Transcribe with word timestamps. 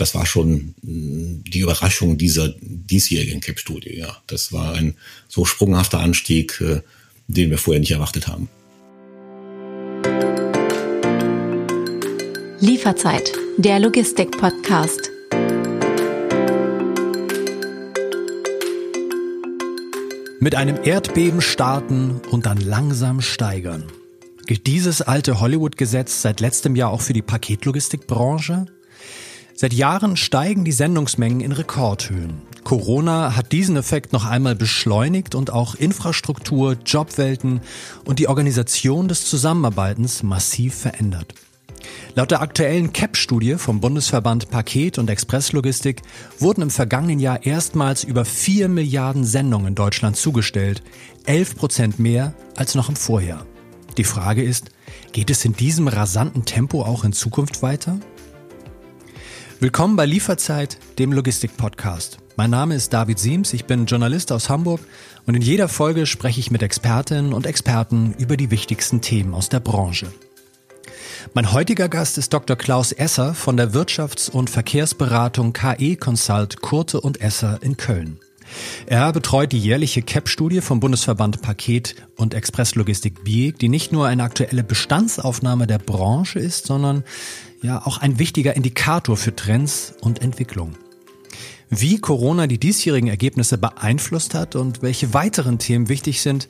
das 0.00 0.14
war 0.14 0.24
schon 0.24 0.74
die 0.82 1.58
Überraschung 1.60 2.16
dieser 2.16 2.54
diesjährigen 2.60 3.40
CAP-Studie. 3.40 3.98
Ja, 3.98 4.16
das 4.26 4.52
war 4.52 4.74
ein 4.74 4.94
so 5.28 5.44
sprunghafter 5.44 6.00
Anstieg, 6.00 6.60
äh, 6.60 6.80
den 7.28 7.50
wir 7.50 7.58
vorher 7.58 7.80
nicht 7.80 7.90
erwartet 7.90 8.26
haben. 8.26 8.48
Lieferzeit, 12.60 13.32
der 13.58 13.78
Logistik-Podcast. 13.78 15.10
Mit 20.40 20.54
einem 20.54 20.78
Erdbeben 20.82 21.42
starten 21.42 22.22
und 22.30 22.46
dann 22.46 22.58
langsam 22.58 23.20
steigern. 23.20 23.84
Gilt 24.46 24.66
dieses 24.66 25.02
alte 25.02 25.40
Hollywood-Gesetz 25.40 26.22
seit 26.22 26.40
letztem 26.40 26.74
Jahr 26.74 26.90
auch 26.90 27.02
für 27.02 27.12
die 27.12 27.22
Paketlogistikbranche? 27.22 28.66
Seit 29.60 29.74
Jahren 29.74 30.16
steigen 30.16 30.64
die 30.64 30.72
Sendungsmengen 30.72 31.42
in 31.42 31.52
Rekordhöhen. 31.52 32.40
Corona 32.64 33.36
hat 33.36 33.52
diesen 33.52 33.76
Effekt 33.76 34.10
noch 34.14 34.24
einmal 34.24 34.54
beschleunigt 34.54 35.34
und 35.34 35.52
auch 35.52 35.74
Infrastruktur, 35.74 36.78
Jobwelten 36.86 37.60
und 38.06 38.18
die 38.18 38.28
Organisation 38.28 39.06
des 39.06 39.26
Zusammenarbeitens 39.26 40.22
massiv 40.22 40.76
verändert. 40.76 41.34
Laut 42.14 42.30
der 42.30 42.40
aktuellen 42.40 42.94
CAP-Studie 42.94 43.56
vom 43.56 43.82
Bundesverband 43.82 44.48
Paket- 44.48 44.96
und 44.96 45.10
Expresslogistik 45.10 46.00
wurden 46.38 46.62
im 46.62 46.70
vergangenen 46.70 47.20
Jahr 47.20 47.44
erstmals 47.44 48.02
über 48.02 48.24
4 48.24 48.70
Milliarden 48.70 49.26
Sendungen 49.26 49.66
in 49.66 49.74
Deutschland 49.74 50.16
zugestellt, 50.16 50.82
11 51.26 51.56
Prozent 51.56 51.98
mehr 51.98 52.32
als 52.56 52.74
noch 52.74 52.88
im 52.88 52.96
Vorjahr. 52.96 53.44
Die 53.98 54.04
Frage 54.04 54.42
ist, 54.42 54.70
geht 55.12 55.28
es 55.28 55.44
in 55.44 55.52
diesem 55.52 55.86
rasanten 55.86 56.46
Tempo 56.46 56.82
auch 56.82 57.04
in 57.04 57.12
Zukunft 57.12 57.60
weiter? 57.60 57.98
Willkommen 59.62 59.94
bei 59.94 60.06
Lieferzeit, 60.06 60.78
dem 60.98 61.12
Logistik-Podcast. 61.12 62.16
Mein 62.36 62.48
Name 62.48 62.74
ist 62.74 62.94
David 62.94 63.18
Siems, 63.18 63.52
ich 63.52 63.66
bin 63.66 63.84
Journalist 63.84 64.32
aus 64.32 64.48
Hamburg 64.48 64.80
und 65.26 65.34
in 65.34 65.42
jeder 65.42 65.68
Folge 65.68 66.06
spreche 66.06 66.40
ich 66.40 66.50
mit 66.50 66.62
Expertinnen 66.62 67.34
und 67.34 67.44
Experten 67.44 68.14
über 68.16 68.38
die 68.38 68.50
wichtigsten 68.50 69.02
Themen 69.02 69.34
aus 69.34 69.50
der 69.50 69.60
Branche. 69.60 70.06
Mein 71.34 71.52
heutiger 71.52 71.90
Gast 71.90 72.16
ist 72.16 72.32
Dr. 72.32 72.56
Klaus 72.56 72.92
Esser 72.92 73.34
von 73.34 73.58
der 73.58 73.74
Wirtschafts- 73.74 74.30
und 74.30 74.48
Verkehrsberatung 74.48 75.52
KE 75.52 75.96
Consult 75.96 76.62
Kurte 76.62 76.98
und 76.98 77.20
Esser 77.20 77.58
in 77.60 77.76
Köln. 77.76 78.18
Er 78.86 79.12
betreut 79.12 79.52
die 79.52 79.58
jährliche 79.58 80.00
CAP-Studie 80.00 80.62
vom 80.62 80.80
Bundesverband 80.80 81.42
Paket- 81.42 81.96
und 82.16 82.32
Expresslogistik 82.32 83.24
BIEG, 83.24 83.58
die 83.58 83.68
nicht 83.68 83.92
nur 83.92 84.06
eine 84.06 84.22
aktuelle 84.22 84.64
Bestandsaufnahme 84.64 85.66
der 85.66 85.78
Branche 85.78 86.38
ist, 86.38 86.66
sondern 86.66 87.04
ja 87.62 87.84
auch 87.84 87.98
ein 87.98 88.18
wichtiger 88.18 88.56
Indikator 88.56 89.16
für 89.16 89.34
Trends 89.34 89.94
und 90.00 90.22
Entwicklung. 90.22 90.76
Wie 91.68 92.00
Corona 92.00 92.46
die 92.46 92.58
diesjährigen 92.58 93.08
Ergebnisse 93.08 93.58
beeinflusst 93.58 94.34
hat 94.34 94.56
und 94.56 94.82
welche 94.82 95.14
weiteren 95.14 95.58
Themen 95.58 95.88
wichtig 95.88 96.20
sind, 96.20 96.48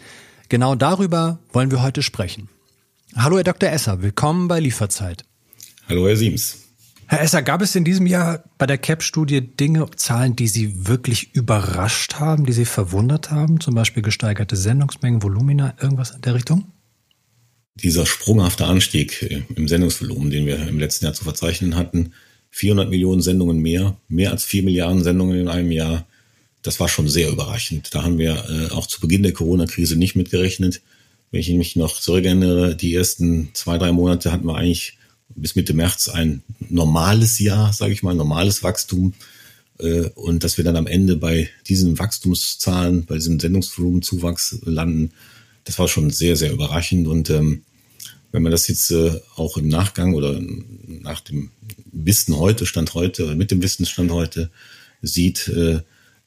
genau 0.49 0.75
darüber 0.75 1.41
wollen 1.53 1.71
wir 1.71 1.83
heute 1.83 2.03
sprechen. 2.03 2.49
Hallo 3.17 3.37
Herr 3.37 3.45
Dr. 3.45 3.71
Esser, 3.71 4.03
willkommen 4.03 4.49
bei 4.49 4.61
Lieferzeit. 4.61 5.25
Hallo 5.89 6.07
Herr 6.07 6.17
Siems. 6.17 6.59
Herr 7.07 7.21
Esser, 7.23 7.43
gab 7.43 7.61
es 7.61 7.75
in 7.75 7.85
diesem 7.85 8.07
Jahr 8.07 8.45
bei 8.57 8.67
der 8.67 8.79
CAP-Studie 8.79 9.41
Dinge, 9.41 9.85
Zahlen, 9.97 10.37
die 10.37 10.47
Sie 10.47 10.87
wirklich 10.87 11.35
überrascht 11.35 12.21
haben, 12.21 12.47
die 12.47 12.53
Sie 12.53 12.65
verwundert 12.65 13.33
haben? 13.33 13.59
Zum 13.59 13.75
Beispiel 13.75 14.05
gesteigerte 14.05 14.55
Sendungsmengen, 14.55 15.21
Volumina, 15.21 15.75
irgendwas 15.81 16.13
in 16.13 16.21
der 16.21 16.35
Richtung? 16.35 16.73
Dieser 17.83 18.07
sprunghafte 18.07 18.67
Anstieg 18.67 19.23
äh, 19.23 19.43
im 19.55 19.69
Sendungsvolumen, 19.69 20.31
den 20.31 20.47
wir 20.47 20.67
im 20.69 20.79
letzten 20.79 21.05
Jahr 21.07 21.15
zu 21.15 21.25
verzeichnen 21.25 21.77
hatten, 21.77 22.13
400 22.51 22.91
Millionen 22.91 23.23
Sendungen 23.23 23.59
mehr, 23.59 23.97
mehr 24.09 24.33
als 24.33 24.45
4 24.45 24.65
Milliarden 24.65 25.03
Sendungen 25.03 25.39
in 25.39 25.49
einem 25.49 25.71
Jahr, 25.71 26.07
das 26.63 26.81
war 26.81 26.89
schon 26.89 27.09
sehr 27.09 27.31
überraschend. 27.31 27.95
Da 27.95 28.03
haben 28.03 28.19
wir 28.19 28.45
äh, 28.49 28.73
auch 28.73 28.87
zu 28.87 29.01
Beginn 29.01 29.23
der 29.23 29.33
Corona-Krise 29.33 29.97
nicht 29.97 30.17
mitgerechnet. 30.17 30.83
Wenn 31.31 31.41
ich 31.41 31.49
mich 31.51 31.77
noch 31.77 31.99
zurückerinnere, 31.99 32.75
die 32.75 32.95
ersten 32.95 33.51
zwei, 33.55 33.79
drei 33.79 33.93
Monate 33.93 34.33
hatten 34.33 34.47
wir 34.47 34.57
eigentlich 34.57 34.99
bis 35.29 35.55
Mitte 35.55 35.75
März 35.75 36.09
ein 36.09 36.43
normales 36.69 37.39
Jahr, 37.39 37.73
sage 37.73 37.93
ich 37.93 38.03
mal, 38.03 38.15
normales 38.15 38.63
Wachstum. 38.63 39.15
Äh, 39.79 40.11
und 40.15 40.45
dass 40.45 40.59
wir 40.59 40.65
dann 40.65 40.77
am 40.77 40.87
Ende 40.87 41.17
bei 41.17 41.49
diesen 41.69 41.99
Wachstumszahlen, 41.99 43.07
bei 43.07 43.15
diesem 43.15 43.41
Sendungsvolumenzuwachs 43.41 44.59
landen, 44.65 45.13
das 45.65 45.79
war 45.79 45.89
schon 45.89 46.11
sehr, 46.11 46.37
sehr 46.37 46.53
überraschend. 46.53 47.07
Und 47.07 47.31
ähm, 47.31 47.63
wenn 48.33 48.43
man 48.43 48.53
das 48.53 48.69
jetzt 48.69 48.91
äh, 48.91 49.21
auch 49.37 49.57
im 49.57 49.69
Nachgang 49.69 50.15
oder 50.15 50.41
nach 50.89 51.21
dem 51.21 51.51
Wissen 51.93 52.37
heute, 52.37 52.67
Stand 52.67 52.95
heute, 52.95 53.35
mit 53.35 53.51
dem 53.51 53.63
Wissensstand 53.63 54.11
heute 54.11 54.51
sieht, 55.03 55.49
äh, 55.49 55.81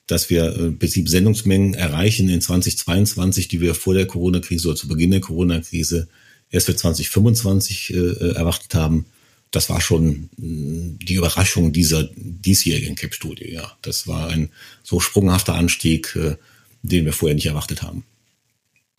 dass 0.07 0.29
wir 0.29 0.45
äh, 0.45 0.71
Prinzip 0.71 1.07
Sendungsmengen 1.07 1.73
erreichen 1.73 2.29
in 2.29 2.41
2022, 2.41 3.47
die 3.47 3.61
wir 3.61 3.73
vor 3.75 3.93
der 3.93 4.05
Corona-Krise 4.05 4.69
oder 4.69 4.77
zu 4.77 4.87
Beginn 4.87 5.11
der 5.11 5.21
Corona-Krise 5.21 6.07
erst 6.49 6.65
für 6.65 6.75
2025 6.75 7.93
äh, 7.93 8.33
erwartet 8.33 8.75
haben. 8.75 9.05
Das 9.51 9.69
war 9.69 9.79
schon 9.79 10.29
äh, 10.37 11.05
die 11.05 11.15
Überraschung 11.15 11.71
dieser 11.71 12.09
diesjährigen 12.15 12.95
CAP-Studie. 12.95 13.51
Ja, 13.51 13.77
das 13.81 14.07
war 14.07 14.29
ein 14.29 14.49
so 14.83 14.99
sprunghafter 14.99 15.55
Anstieg, 15.55 16.15
äh, 16.15 16.35
den 16.81 17.05
wir 17.05 17.13
vorher 17.13 17.35
nicht 17.35 17.45
erwartet 17.45 17.81
haben. 17.81 18.03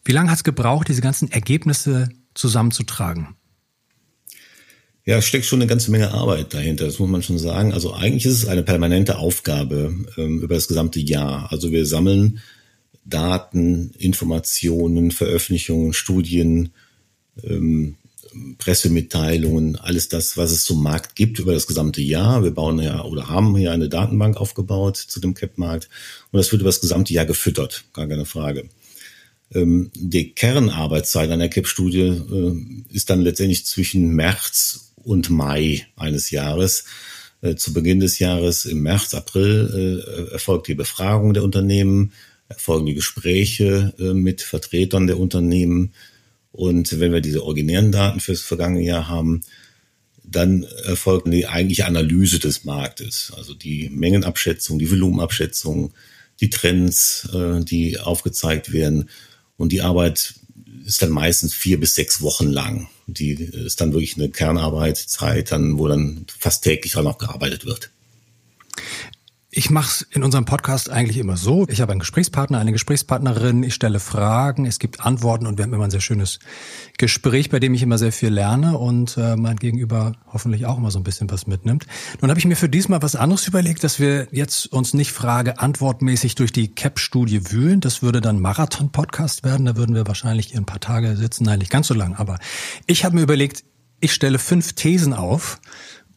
Wie 0.04 0.12
lange 0.12 0.30
hat 0.30 0.38
es 0.38 0.44
gebraucht, 0.44 0.88
diese 0.88 1.00
ganzen 1.00 1.30
Ergebnisse 1.30 2.08
zusammenzutragen? 2.34 3.36
Ja, 5.06 5.18
es 5.18 5.26
steckt 5.26 5.44
schon 5.44 5.60
eine 5.60 5.66
ganze 5.66 5.90
Menge 5.90 6.12
Arbeit 6.12 6.54
dahinter, 6.54 6.86
das 6.86 6.98
muss 6.98 7.10
man 7.10 7.22
schon 7.22 7.38
sagen. 7.38 7.74
Also 7.74 7.92
eigentlich 7.92 8.24
ist 8.24 8.42
es 8.42 8.48
eine 8.48 8.62
permanente 8.62 9.18
Aufgabe 9.18 9.94
ähm, 10.16 10.40
über 10.40 10.54
das 10.54 10.66
gesamte 10.66 10.98
Jahr. 10.98 11.52
Also 11.52 11.70
wir 11.72 11.84
sammeln 11.84 12.40
Daten, 13.04 13.90
Informationen, 13.98 15.10
Veröffentlichungen, 15.10 15.92
Studien, 15.92 16.70
ähm, 17.42 17.96
Pressemitteilungen, 18.58 19.76
alles 19.76 20.08
das, 20.08 20.36
was 20.36 20.50
es 20.50 20.64
zum 20.64 20.82
Markt 20.82 21.14
gibt 21.14 21.38
über 21.38 21.52
das 21.52 21.66
gesamte 21.66 22.00
Jahr. 22.00 22.42
Wir 22.42 22.50
bauen 22.50 22.80
ja 22.80 23.04
oder 23.04 23.28
haben 23.28 23.56
hier 23.56 23.72
eine 23.72 23.88
Datenbank 23.88 24.38
aufgebaut 24.38 24.96
zu 24.96 25.20
dem 25.20 25.34
CAP-Markt 25.34 25.88
und 26.32 26.38
das 26.38 26.50
wird 26.50 26.62
über 26.62 26.68
das 26.68 26.80
gesamte 26.80 27.12
Jahr 27.12 27.26
gefüttert, 27.26 27.84
gar 27.92 28.08
keine 28.08 28.24
Frage. 28.24 28.68
Ähm, 29.54 29.90
die 29.94 30.34
Kernarbeitszeit 30.34 31.30
einer 31.30 31.48
CAP-Studie 31.48 32.00
äh, 32.00 32.94
ist 32.94 33.08
dann 33.10 33.20
letztendlich 33.20 33.64
zwischen 33.64 34.08
März 34.10 34.92
und 34.96 35.30
Mai 35.30 35.86
eines 35.96 36.30
Jahres. 36.30 36.84
Äh, 37.40 37.54
zu 37.54 37.72
Beginn 37.72 38.00
des 38.00 38.18
Jahres, 38.18 38.64
im 38.64 38.82
März, 38.82 39.14
April, 39.14 40.02
äh, 40.28 40.32
erfolgt 40.32 40.66
die 40.68 40.74
Befragung 40.74 41.34
der 41.34 41.44
Unternehmen, 41.44 42.12
erfolgen 42.48 42.86
die 42.86 42.94
Gespräche 42.94 43.94
mit 43.96 44.42
Vertretern 44.42 45.06
der 45.06 45.18
Unternehmen. 45.18 45.94
Und 46.52 47.00
wenn 47.00 47.12
wir 47.12 47.22
diese 47.22 47.42
originären 47.42 47.90
Daten 47.90 48.20
fürs 48.20 48.42
vergangene 48.42 48.84
Jahr 48.84 49.08
haben, 49.08 49.40
dann 50.22 50.64
erfolgt 50.84 51.26
die 51.32 51.46
eigentliche 51.46 51.86
Analyse 51.86 52.38
des 52.38 52.64
Marktes, 52.64 53.32
also 53.34 53.54
die 53.54 53.88
Mengenabschätzung, 53.88 54.78
die 54.78 54.90
Volumenabschätzung, 54.90 55.94
die 56.38 56.50
Trends, 56.50 57.28
die 57.62 57.98
aufgezeigt 57.98 58.74
werden. 58.74 59.08
Und 59.56 59.70
die 59.70 59.82
Arbeit 59.82 60.34
ist 60.84 61.02
dann 61.02 61.10
meistens 61.10 61.54
vier 61.54 61.80
bis 61.80 61.94
sechs 61.94 62.20
Wochen 62.20 62.48
lang. 62.48 62.88
Die 63.06 63.32
ist 63.32 63.80
dann 63.80 63.92
wirklich 63.92 64.16
eine 64.16 64.30
Kernarbeitszeit, 64.30 65.52
dann, 65.52 65.78
wo 65.78 65.88
dann 65.88 66.26
fast 66.38 66.64
täglich 66.64 66.96
auch 66.96 67.02
noch 67.02 67.18
gearbeitet 67.18 67.64
wird. 67.64 67.90
Ich 69.56 69.70
mache 69.70 69.86
es 69.86 70.02
in 70.10 70.24
unserem 70.24 70.46
Podcast 70.46 70.90
eigentlich 70.90 71.16
immer 71.16 71.36
so. 71.36 71.64
Ich 71.68 71.80
habe 71.80 71.92
einen 71.92 72.00
Gesprächspartner, 72.00 72.58
eine 72.58 72.72
Gesprächspartnerin, 72.72 73.62
ich 73.62 73.72
stelle 73.72 74.00
Fragen, 74.00 74.66
es 74.66 74.80
gibt 74.80 75.00
Antworten 75.00 75.46
und 75.46 75.58
wir 75.58 75.64
haben 75.64 75.72
immer 75.72 75.84
ein 75.84 75.92
sehr 75.92 76.00
schönes 76.00 76.40
Gespräch, 76.98 77.50
bei 77.50 77.60
dem 77.60 77.72
ich 77.72 77.82
immer 77.82 77.96
sehr 77.96 78.10
viel 78.10 78.30
lerne 78.30 78.76
und 78.76 79.16
äh, 79.16 79.36
mein 79.36 79.54
Gegenüber 79.54 80.16
hoffentlich 80.32 80.66
auch 80.66 80.76
immer 80.76 80.90
so 80.90 80.98
ein 80.98 81.04
bisschen 81.04 81.30
was 81.30 81.46
mitnimmt. 81.46 81.86
Nun 82.20 82.30
habe 82.30 82.40
ich 82.40 82.46
mir 82.46 82.56
für 82.56 82.68
diesmal 82.68 83.00
was 83.02 83.14
anderes 83.14 83.46
überlegt, 83.46 83.84
dass 83.84 84.00
wir 84.00 84.26
jetzt 84.32 84.66
uns 84.72 84.92
nicht 84.92 85.12
Frage-Antwortmäßig 85.12 86.34
durch 86.34 86.50
die 86.50 86.74
CAP-Studie 86.74 87.52
wühlen. 87.52 87.80
Das 87.80 88.02
würde 88.02 88.20
dann 88.20 88.40
Marathon-Podcast 88.40 89.44
werden. 89.44 89.66
Da 89.66 89.76
würden 89.76 89.94
wir 89.94 90.08
wahrscheinlich 90.08 90.48
hier 90.48 90.58
ein 90.58 90.66
paar 90.66 90.80
Tage 90.80 91.14
sitzen. 91.14 91.44
Nein, 91.44 91.60
nicht 91.60 91.70
ganz 91.70 91.86
so 91.86 91.94
lang. 91.94 92.16
Aber 92.16 92.40
ich 92.88 93.04
habe 93.04 93.14
mir 93.14 93.22
überlegt, 93.22 93.62
ich 94.00 94.12
stelle 94.12 94.40
fünf 94.40 94.72
Thesen 94.72 95.14
auf 95.14 95.60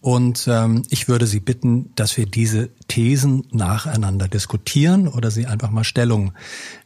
und 0.07 0.47
ähm, 0.47 0.83
ich 0.89 1.09
würde 1.09 1.27
Sie 1.27 1.41
bitten, 1.41 1.91
dass 1.95 2.15
wir 2.15 2.27
diese 2.27 2.69
Thesen 2.87 3.45
nacheinander 3.51 4.29
diskutieren 4.29 5.09
oder 5.09 5.31
Sie 5.31 5.47
einfach 5.47 5.69
mal 5.69 5.83
Stellung 5.83 6.31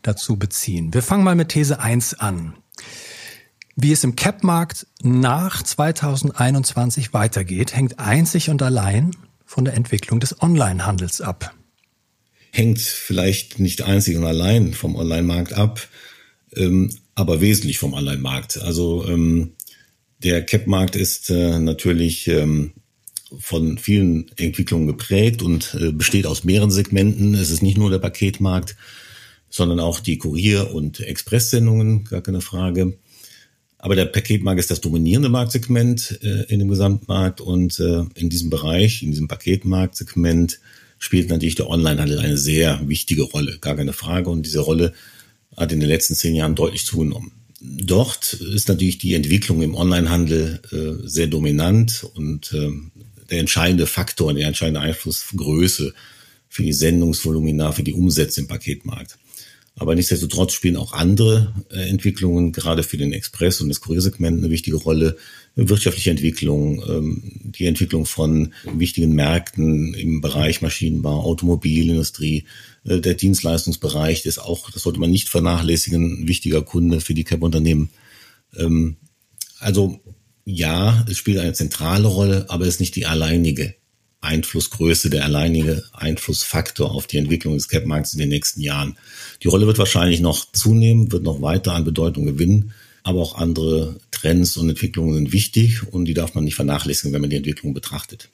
dazu 0.01 0.37
beziehen. 0.37 0.91
Wir 0.91 1.03
fangen 1.03 1.23
mal 1.23 1.35
mit 1.35 1.49
These 1.49 1.79
1 1.79 2.15
an. 2.15 2.55
Wie 3.75 3.91
es 3.91 4.03
im 4.03 4.15
Cap-Markt 4.15 4.87
nach 5.03 5.61
2021 5.61 7.13
weitergeht, 7.13 7.75
hängt 7.75 7.99
einzig 7.99 8.49
und 8.49 8.63
allein 8.63 9.11
von 9.45 9.65
der 9.65 9.75
Entwicklung 9.75 10.19
des 10.19 10.41
Onlinehandels 10.41 11.21
ab. 11.21 11.53
Hängt 12.49 12.79
vielleicht 12.79 13.59
nicht 13.59 13.83
einzig 13.83 14.17
und 14.17 14.25
allein 14.25 14.73
vom 14.73 14.95
Online-Markt 14.95 15.53
ab, 15.53 15.87
ähm, 16.55 16.89
aber 17.13 17.39
wesentlich 17.39 17.77
vom 17.77 17.93
Online-Markt. 17.93 18.59
Also 18.63 19.07
ähm, 19.07 19.53
der 20.23 20.43
Cap-Markt 20.43 20.95
ist 20.95 21.29
äh, 21.29 21.59
natürlich 21.59 22.27
ähm, 22.27 22.73
von 23.39 23.77
vielen 23.77 24.29
Entwicklungen 24.37 24.87
geprägt 24.87 25.41
und 25.41 25.75
äh, 25.79 25.91
besteht 25.91 26.25
aus 26.25 26.43
mehreren 26.43 26.71
Segmenten. 26.71 27.33
Es 27.33 27.49
ist 27.49 27.61
nicht 27.61 27.77
nur 27.77 27.89
der 27.89 27.99
Paketmarkt, 27.99 28.75
sondern 29.49 29.79
auch 29.79 29.99
die 29.99 30.17
Kurier- 30.17 30.73
und 30.73 30.99
Expresssendungen, 30.99 32.05
gar 32.05 32.21
keine 32.21 32.41
Frage. 32.41 32.97
Aber 33.77 33.95
der 33.95 34.05
Paketmarkt 34.05 34.59
ist 34.59 34.69
das 34.69 34.81
dominierende 34.81 35.29
Marktsegment 35.29 36.19
äh, 36.21 36.43
in 36.49 36.59
dem 36.59 36.67
Gesamtmarkt 36.67 37.41
und 37.41 37.79
äh, 37.79 38.03
in 38.15 38.29
diesem 38.29 38.49
Bereich, 38.49 39.01
in 39.01 39.11
diesem 39.11 39.27
Paketmarktsegment 39.27 40.59
spielt 40.99 41.29
natürlich 41.29 41.55
der 41.55 41.67
Onlinehandel 41.67 42.19
eine 42.19 42.37
sehr 42.37 42.87
wichtige 42.87 43.23
Rolle, 43.23 43.57
gar 43.59 43.75
keine 43.75 43.93
Frage. 43.93 44.29
Und 44.29 44.45
diese 44.45 44.59
Rolle 44.59 44.93
hat 45.57 45.71
in 45.71 45.79
den 45.79 45.89
letzten 45.89 46.13
zehn 46.13 46.35
Jahren 46.35 46.53
deutlich 46.53 46.85
zugenommen. 46.85 47.31
Dort 47.59 48.33
ist 48.33 48.69
natürlich 48.69 48.99
die 48.99 49.15
Entwicklung 49.15 49.61
im 49.63 49.75
Onlinehandel 49.75 50.61
äh, 50.71 51.07
sehr 51.07 51.27
dominant 51.27 52.03
und 52.15 52.53
äh, 52.53 52.69
der 53.31 53.39
entscheidende 53.39 53.87
Faktor, 53.87 54.33
der 54.33 54.47
entscheidende 54.47 54.81
Einflussgröße 54.81 55.93
für 56.49 56.63
die 56.63 56.73
Sendungsvolumina, 56.73 57.71
für 57.71 57.83
die 57.83 57.93
Umsätze 57.93 58.41
im 58.41 58.47
Paketmarkt. 58.47 59.17
Aber 59.77 59.95
nichtsdestotrotz 59.95 60.53
spielen 60.53 60.75
auch 60.75 60.91
andere 60.91 61.55
äh, 61.71 61.89
Entwicklungen, 61.89 62.51
gerade 62.51 62.83
für 62.83 62.97
den 62.97 63.13
Express- 63.13 63.61
und 63.61 63.69
das 63.69 63.79
Kuriersegment, 63.79 64.37
eine 64.37 64.51
wichtige 64.51 64.75
Rolle. 64.75 65.17
Wirtschaftliche 65.55 66.11
Entwicklung, 66.11 66.83
ähm, 66.87 67.23
die 67.45 67.65
Entwicklung 67.65 68.05
von 68.05 68.53
wichtigen 68.73 69.15
Märkten 69.15 69.93
im 69.93 70.19
Bereich 70.19 70.61
Maschinenbau, 70.61 71.21
Automobilindustrie, 71.21 72.45
äh, 72.83 72.99
der 72.99 73.13
Dienstleistungsbereich 73.13 74.25
ist 74.25 74.39
auch, 74.39 74.69
das 74.71 74.83
sollte 74.83 74.99
man 74.99 75.09
nicht 75.09 75.29
vernachlässigen, 75.29 76.23
ein 76.23 76.27
wichtiger 76.27 76.61
Kunde 76.61 76.99
für 76.99 77.13
die 77.13 77.23
CAP-Unternehmen. 77.23 77.89
Ähm, 78.57 78.97
also 79.59 80.01
ja, 80.45 81.05
es 81.09 81.17
spielt 81.17 81.39
eine 81.39 81.53
zentrale 81.53 82.07
Rolle, 82.07 82.45
aber 82.49 82.65
es 82.65 82.75
ist 82.75 82.79
nicht 82.79 82.95
die 82.95 83.05
alleinige 83.05 83.75
Einflussgröße, 84.21 85.09
der 85.09 85.25
alleinige 85.25 85.83
Einflussfaktor 85.93 86.91
auf 86.91 87.07
die 87.07 87.17
Entwicklung 87.17 87.55
des 87.55 87.67
Cap-Markts 87.67 88.13
in 88.13 88.19
den 88.19 88.29
nächsten 88.29 88.61
Jahren. 88.61 88.97
Die 89.41 89.47
Rolle 89.47 89.67
wird 89.67 89.79
wahrscheinlich 89.79 90.21
noch 90.21 90.51
zunehmen, 90.51 91.11
wird 91.11 91.23
noch 91.23 91.41
weiter 91.41 91.73
an 91.73 91.85
Bedeutung 91.85 92.25
gewinnen, 92.25 92.73
aber 93.03 93.19
auch 93.19 93.35
andere 93.37 93.97
Trends 94.11 94.57
und 94.57 94.69
Entwicklungen 94.69 95.15
sind 95.15 95.33
wichtig 95.33 95.91
und 95.91 96.05
die 96.05 96.13
darf 96.13 96.35
man 96.35 96.43
nicht 96.43 96.55
vernachlässigen, 96.55 97.13
wenn 97.13 97.21
man 97.21 97.31
die 97.31 97.37
Entwicklung 97.37 97.73
betrachtet. 97.73 98.29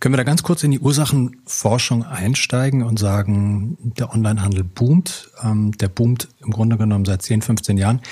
Können 0.00 0.12
wir 0.12 0.18
da 0.18 0.24
ganz 0.24 0.42
kurz 0.42 0.62
in 0.62 0.70
die 0.70 0.80
Ursachenforschung 0.80 2.02
einsteigen 2.02 2.82
und 2.82 2.98
sagen, 2.98 3.78
der 3.80 4.12
Onlinehandel 4.12 4.62
boomt, 4.62 5.30
ähm, 5.42 5.72
der 5.78 5.88
boomt 5.88 6.28
im 6.44 6.50
Grunde 6.50 6.76
genommen 6.76 7.06
seit 7.06 7.22
10, 7.22 7.40
15 7.40 7.78
Jahren. 7.78 8.02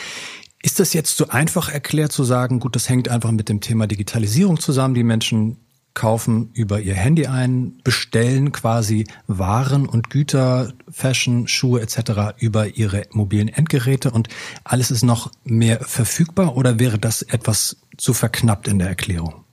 Ist 0.63 0.79
das 0.79 0.93
jetzt 0.93 1.17
so 1.17 1.29
einfach 1.29 1.69
erklärt 1.69 2.13
zu 2.13 2.23
sagen, 2.23 2.61
gut, 2.61 2.77
das 2.77 2.89
hängt 2.89 3.09
einfach 3.09 3.33
mit 3.33 3.49
dem 3.49 3.61
Thema 3.61 3.87
Digitalisierung 3.87 4.61
zusammen, 4.61 4.95
die 4.95 5.03
Menschen 5.03 5.57
kaufen 5.95 6.51
über 6.55 6.81
ihr 6.81 6.95
Handy 6.95 7.27
ein, 7.27 7.81
bestellen 7.85 8.53
quasi 8.53 9.07
Waren 9.27 9.87
und 9.87 10.09
Güter, 10.09 10.73
Fashion, 10.91 11.49
Schuhe 11.49 11.81
etc. 11.81 12.39
über 12.39 12.69
ihre 12.69 13.07
mobilen 13.11 13.49
Endgeräte 13.49 14.11
und 14.11 14.29
alles 14.65 14.91
ist 14.91 15.03
noch 15.03 15.31
mehr 15.45 15.81
verfügbar 15.81 16.57
oder 16.57 16.79
wäre 16.79 16.99
das 16.99 17.23
etwas 17.23 17.77
zu 17.99 18.15
verknappt 18.15 18.69
in 18.69 18.79
der 18.79 18.89
Erklärung? 18.89 19.45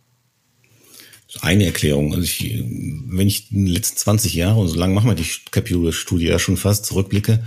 Eine 1.42 1.66
Erklärung. 1.66 2.14
Also 2.14 2.24
ich, 2.24 2.64
wenn 3.08 3.28
ich 3.28 3.52
in 3.52 3.66
den 3.66 3.74
letzten 3.74 3.98
20 3.98 4.34
Jahre, 4.34 4.60
und 4.60 4.68
so 4.68 4.76
lange 4.76 4.96
machen 4.96 5.10
wir 5.10 5.16
die 5.16 5.28
Capsule-Studie 5.52 6.26
ja 6.26 6.40
schon 6.40 6.58
fast, 6.58 6.86
zurückblicke, 6.86 7.44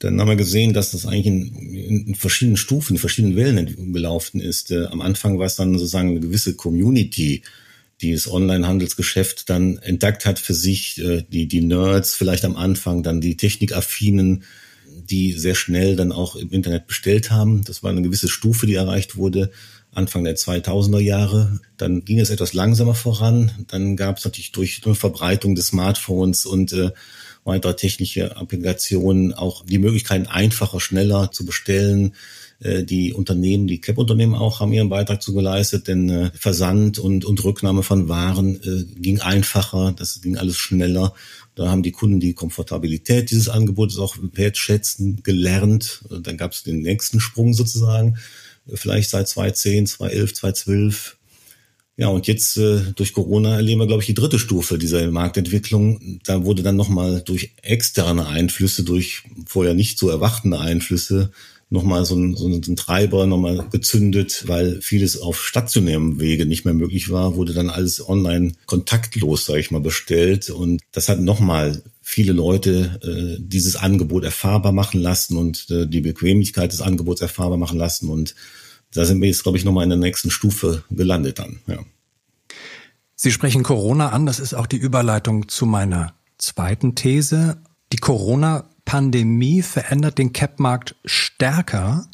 dann 0.00 0.18
haben 0.18 0.28
wir 0.28 0.36
gesehen, 0.36 0.72
dass 0.72 0.92
das 0.92 1.06
eigentlich 1.06 1.26
in, 1.26 2.06
in 2.08 2.14
verschiedenen 2.14 2.56
Stufen, 2.56 2.94
in 2.94 2.98
verschiedenen 2.98 3.36
Wellen 3.36 3.92
gelaufen 3.92 4.40
ist. 4.40 4.70
Äh, 4.70 4.86
am 4.86 5.02
Anfang 5.02 5.38
war 5.38 5.46
es 5.46 5.56
dann 5.56 5.74
sozusagen 5.74 6.10
eine 6.10 6.20
gewisse 6.20 6.54
Community, 6.54 7.42
die 8.00 8.14
das 8.14 8.26
Online-Handelsgeschäft 8.26 9.50
dann 9.50 9.76
entdeckt 9.76 10.24
hat 10.24 10.38
für 10.38 10.54
sich, 10.54 10.98
äh, 11.02 11.22
die, 11.28 11.46
die 11.46 11.60
Nerds 11.60 12.14
vielleicht 12.14 12.46
am 12.46 12.56
Anfang, 12.56 13.02
dann 13.02 13.20
die 13.20 13.36
Technikaffinen, 13.36 14.44
die 14.88 15.34
sehr 15.34 15.54
schnell 15.54 15.96
dann 15.96 16.12
auch 16.12 16.34
im 16.34 16.50
Internet 16.50 16.86
bestellt 16.86 17.30
haben. 17.30 17.62
Das 17.64 17.82
war 17.82 17.90
eine 17.90 18.02
gewisse 18.02 18.28
Stufe, 18.28 18.66
die 18.66 18.74
erreicht 18.74 19.16
wurde. 19.16 19.50
Anfang 19.92 20.24
der 20.24 20.36
2000er 20.36 21.00
Jahre. 21.00 21.60
Dann 21.76 22.06
ging 22.06 22.20
es 22.20 22.30
etwas 22.30 22.54
langsamer 22.54 22.94
voran. 22.94 23.50
Dann 23.68 23.96
gab 23.96 24.16
es 24.16 24.24
natürlich 24.24 24.52
durch 24.52 24.80
Verbreitung 24.94 25.54
des 25.54 25.68
Smartphones 25.68 26.46
und 26.46 26.72
äh, 26.72 26.90
weiterer 27.50 27.76
technische 27.76 28.36
Applikationen 28.36 29.34
auch 29.34 29.64
die 29.66 29.78
Möglichkeit, 29.78 30.30
einfacher, 30.30 30.80
schneller 30.80 31.30
zu 31.32 31.44
bestellen, 31.44 32.14
äh, 32.60 32.84
die 32.84 33.12
Unternehmen, 33.12 33.66
die 33.66 33.80
CAP-Unternehmen 33.80 34.34
auch 34.34 34.60
haben 34.60 34.72
ihren 34.72 34.88
Beitrag 34.88 35.22
zu 35.22 35.34
geleistet, 35.34 35.88
denn 35.88 36.08
äh, 36.08 36.30
Versand 36.34 36.98
und, 36.98 37.24
und 37.24 37.42
Rücknahme 37.42 37.82
von 37.82 38.08
Waren 38.08 38.56
äh, 38.62 38.84
ging 39.00 39.20
einfacher, 39.20 39.92
das 39.96 40.20
ging 40.20 40.36
alles 40.36 40.56
schneller. 40.56 41.14
Da 41.54 41.68
haben 41.68 41.82
die 41.82 41.92
Kunden 41.92 42.20
die 42.20 42.34
Komfortabilität 42.34 43.30
dieses 43.30 43.48
Angebotes 43.48 43.98
auch 43.98 44.16
wertschätzen 44.20 45.22
gelernt. 45.22 46.04
Dann 46.22 46.36
gab 46.36 46.52
es 46.52 46.62
den 46.62 46.80
nächsten 46.80 47.20
Sprung 47.20 47.54
sozusagen, 47.54 48.16
vielleicht 48.72 49.10
seit 49.10 49.28
2010, 49.28 49.86
2011, 49.86 50.34
2012. 50.34 51.16
Ja, 52.00 52.08
und 52.08 52.26
jetzt 52.26 52.56
äh, 52.56 52.80
durch 52.96 53.12
Corona 53.12 53.56
erleben 53.56 53.78
wir, 53.78 53.86
glaube 53.86 54.00
ich, 54.00 54.06
die 54.06 54.14
dritte 54.14 54.38
Stufe 54.38 54.78
dieser 54.78 55.10
Marktentwicklung. 55.10 56.18
Da 56.24 56.46
wurde 56.46 56.62
dann 56.62 56.74
nochmal 56.74 57.20
durch 57.20 57.52
externe 57.60 58.26
Einflüsse, 58.26 58.84
durch 58.84 59.24
vorher 59.44 59.74
nicht 59.74 59.98
so 59.98 60.08
erwartende 60.08 60.58
Einflüsse 60.58 61.30
nochmal 61.68 62.06
so 62.06 62.16
ein, 62.16 62.34
so 62.36 62.48
ein 62.48 62.76
Treiber 62.76 63.26
nochmal 63.26 63.68
gezündet, 63.70 64.44
weil 64.46 64.80
vieles 64.80 65.20
auf 65.20 65.44
stationärem 65.44 66.18
Wege 66.18 66.46
nicht 66.46 66.64
mehr 66.64 66.72
möglich 66.72 67.10
war, 67.10 67.36
wurde 67.36 67.52
dann 67.52 67.68
alles 67.68 68.08
online 68.08 68.52
kontaktlos, 68.64 69.44
sage 69.44 69.60
ich 69.60 69.70
mal, 69.70 69.82
bestellt. 69.82 70.48
Und 70.48 70.80
das 70.92 71.10
hat 71.10 71.20
nochmal 71.20 71.82
viele 72.00 72.32
Leute 72.32 72.98
äh, 73.04 73.42
dieses 73.42 73.76
Angebot 73.76 74.24
erfahrbar 74.24 74.72
machen 74.72 75.02
lassen 75.02 75.36
und 75.36 75.66
äh, 75.68 75.86
die 75.86 76.00
Bequemlichkeit 76.00 76.72
des 76.72 76.80
Angebots 76.80 77.20
erfahrbar 77.20 77.58
machen 77.58 77.78
lassen. 77.78 78.08
Und 78.08 78.34
da 78.94 79.04
sind 79.04 79.20
wir 79.20 79.28
jetzt, 79.28 79.42
glaube 79.42 79.58
ich, 79.58 79.64
nochmal 79.64 79.84
in 79.84 79.90
der 79.90 79.98
nächsten 79.98 80.30
Stufe 80.30 80.84
gelandet 80.90 81.38
dann. 81.38 81.60
Ja. 81.66 81.78
Sie 83.14 83.30
sprechen 83.30 83.62
Corona 83.62 84.10
an, 84.10 84.26
das 84.26 84.40
ist 84.40 84.54
auch 84.54 84.66
die 84.66 84.78
Überleitung 84.78 85.48
zu 85.48 85.66
meiner 85.66 86.14
zweiten 86.38 86.94
These. 86.94 87.62
Die 87.92 87.98
Corona 87.98 88.70
Pandemie 88.84 89.62
verändert 89.62 90.18
den 90.18 90.32
Cap-Markt 90.32 90.96
stärker 91.04 92.08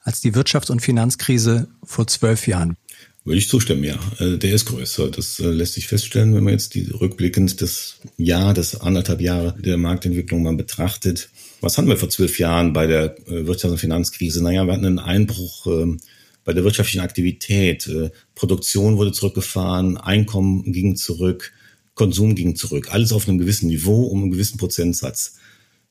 als 0.00 0.20
die 0.20 0.32
Wirtschafts- 0.32 0.70
und 0.70 0.80
Finanzkrise 0.80 1.68
vor 1.82 2.06
zwölf 2.06 2.46
Jahren. 2.46 2.76
Würde 3.24 3.38
ich 3.38 3.48
zustimmen, 3.48 3.84
ja. 3.84 3.98
Äh, 4.18 4.38
der 4.38 4.54
ist 4.54 4.64
größer. 4.64 5.10
Das 5.10 5.38
äh, 5.38 5.48
lässt 5.48 5.74
sich 5.74 5.86
feststellen, 5.86 6.34
wenn 6.34 6.44
man 6.44 6.54
jetzt 6.54 6.74
die 6.74 6.88
rückblickend 6.88 7.60
das 7.60 7.96
Jahr, 8.16 8.54
das 8.54 8.80
anderthalb 8.80 9.20
Jahre 9.20 9.54
der 9.58 9.76
Marktentwicklung 9.76 10.42
mal 10.42 10.56
betrachtet. 10.56 11.28
Was 11.60 11.76
hatten 11.76 11.88
wir 11.88 11.96
vor 11.96 12.08
zwölf 12.08 12.38
Jahren 12.38 12.72
bei 12.72 12.86
der 12.86 13.16
äh, 13.28 13.42
Wirtschafts- 13.44 13.72
und 13.72 13.78
Finanzkrise? 13.78 14.42
Naja, 14.42 14.64
wir 14.64 14.72
hatten 14.72 14.86
einen 14.86 14.98
Einbruch 14.98 15.66
ähm, 15.66 15.98
bei 16.44 16.52
der 16.52 16.64
wirtschaftlichen 16.64 17.00
Aktivität. 17.00 17.90
Produktion 18.34 18.96
wurde 18.96 19.12
zurückgefahren, 19.12 19.98
Einkommen 19.98 20.72
ging 20.72 20.96
zurück, 20.96 21.52
Konsum 21.94 22.34
ging 22.34 22.56
zurück. 22.56 22.88
Alles 22.90 23.12
auf 23.12 23.28
einem 23.28 23.38
gewissen 23.38 23.68
Niveau 23.68 24.04
um 24.04 24.22
einen 24.22 24.30
gewissen 24.30 24.56
Prozentsatz. 24.56 25.36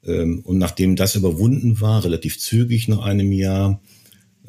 Ähm, 0.04 0.42
und 0.44 0.58
nachdem 0.58 0.96
das 0.96 1.16
überwunden 1.16 1.82
war, 1.82 2.04
relativ 2.04 2.40
zügig 2.40 2.88
nach 2.88 3.00
einem 3.00 3.32
Jahr, 3.32 3.82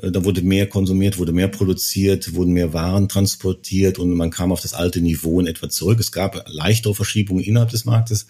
äh, 0.01 0.11
da 0.11 0.25
wurde 0.25 0.43
mehr 0.43 0.69
konsumiert, 0.69 1.19
wurde 1.19 1.33
mehr 1.33 1.49
produziert, 1.49 2.35
wurden 2.35 2.53
mehr 2.53 2.73
Waren 2.73 3.09
transportiert 3.09 3.99
und 3.99 4.15
man 4.15 4.31
kam 4.31 4.53
auf 4.53 4.61
das 4.61 4.75
alte 4.75 5.01
Niveau 5.01 5.41
in 5.41 5.47
etwa 5.47 5.69
zurück. 5.69 6.01
Es 6.01 6.13
gab 6.13 6.45
leichtere 6.49 6.95
Verschiebungen 6.95 7.43
innerhalb 7.43 7.71
des 7.71 7.85
Marktes, 7.85 8.27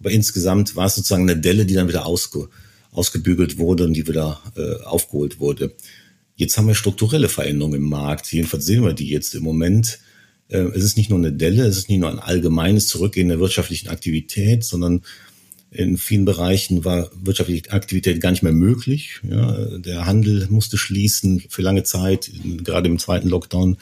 aber 0.00 0.10
insgesamt 0.10 0.74
war 0.76 0.86
es 0.86 0.96
sozusagen 0.96 1.28
eine 1.28 1.38
Delle, 1.38 1.66
die 1.66 1.74
dann 1.74 1.88
wieder 1.88 2.06
ausge, 2.06 2.48
ausgebügelt 2.90 3.58
wurde 3.58 3.84
und 3.84 3.92
die 3.92 4.08
wieder 4.08 4.40
äh, 4.56 4.82
aufgeholt 4.84 5.38
wurde. 5.38 5.74
Jetzt 6.36 6.56
haben 6.56 6.66
wir 6.66 6.74
strukturelle 6.74 7.28
Veränderungen 7.28 7.82
im 7.82 7.88
Markt. 7.88 8.32
Jedenfalls 8.32 8.64
sehen 8.64 8.82
wir 8.82 8.94
die 8.94 9.08
jetzt 9.08 9.34
im 9.34 9.42
Moment. 9.42 10.00
Äh, 10.48 10.62
es 10.74 10.84
ist 10.84 10.96
nicht 10.96 11.10
nur 11.10 11.18
eine 11.18 11.32
Delle, 11.32 11.64
es 11.66 11.76
ist 11.76 11.90
nicht 11.90 12.00
nur 12.00 12.10
ein 12.10 12.18
allgemeines 12.18 12.88
Zurückgehen 12.88 13.28
der 13.28 13.40
wirtschaftlichen 13.40 13.88
Aktivität, 13.88 14.64
sondern 14.64 15.02
in 15.70 15.98
vielen 15.98 16.24
Bereichen 16.24 16.84
war 16.84 17.10
wirtschaftliche 17.14 17.70
Aktivität 17.70 18.20
gar 18.20 18.32
nicht 18.32 18.42
mehr 18.42 18.52
möglich. 18.52 19.20
Ja, 19.22 19.78
der 19.78 20.06
Handel 20.06 20.48
musste 20.50 20.78
schließen 20.78 21.44
für 21.48 21.62
lange 21.62 21.84
Zeit, 21.84 22.30
gerade 22.64 22.88
im 22.88 22.98
zweiten 22.98 23.28
Lockdown 23.28 23.76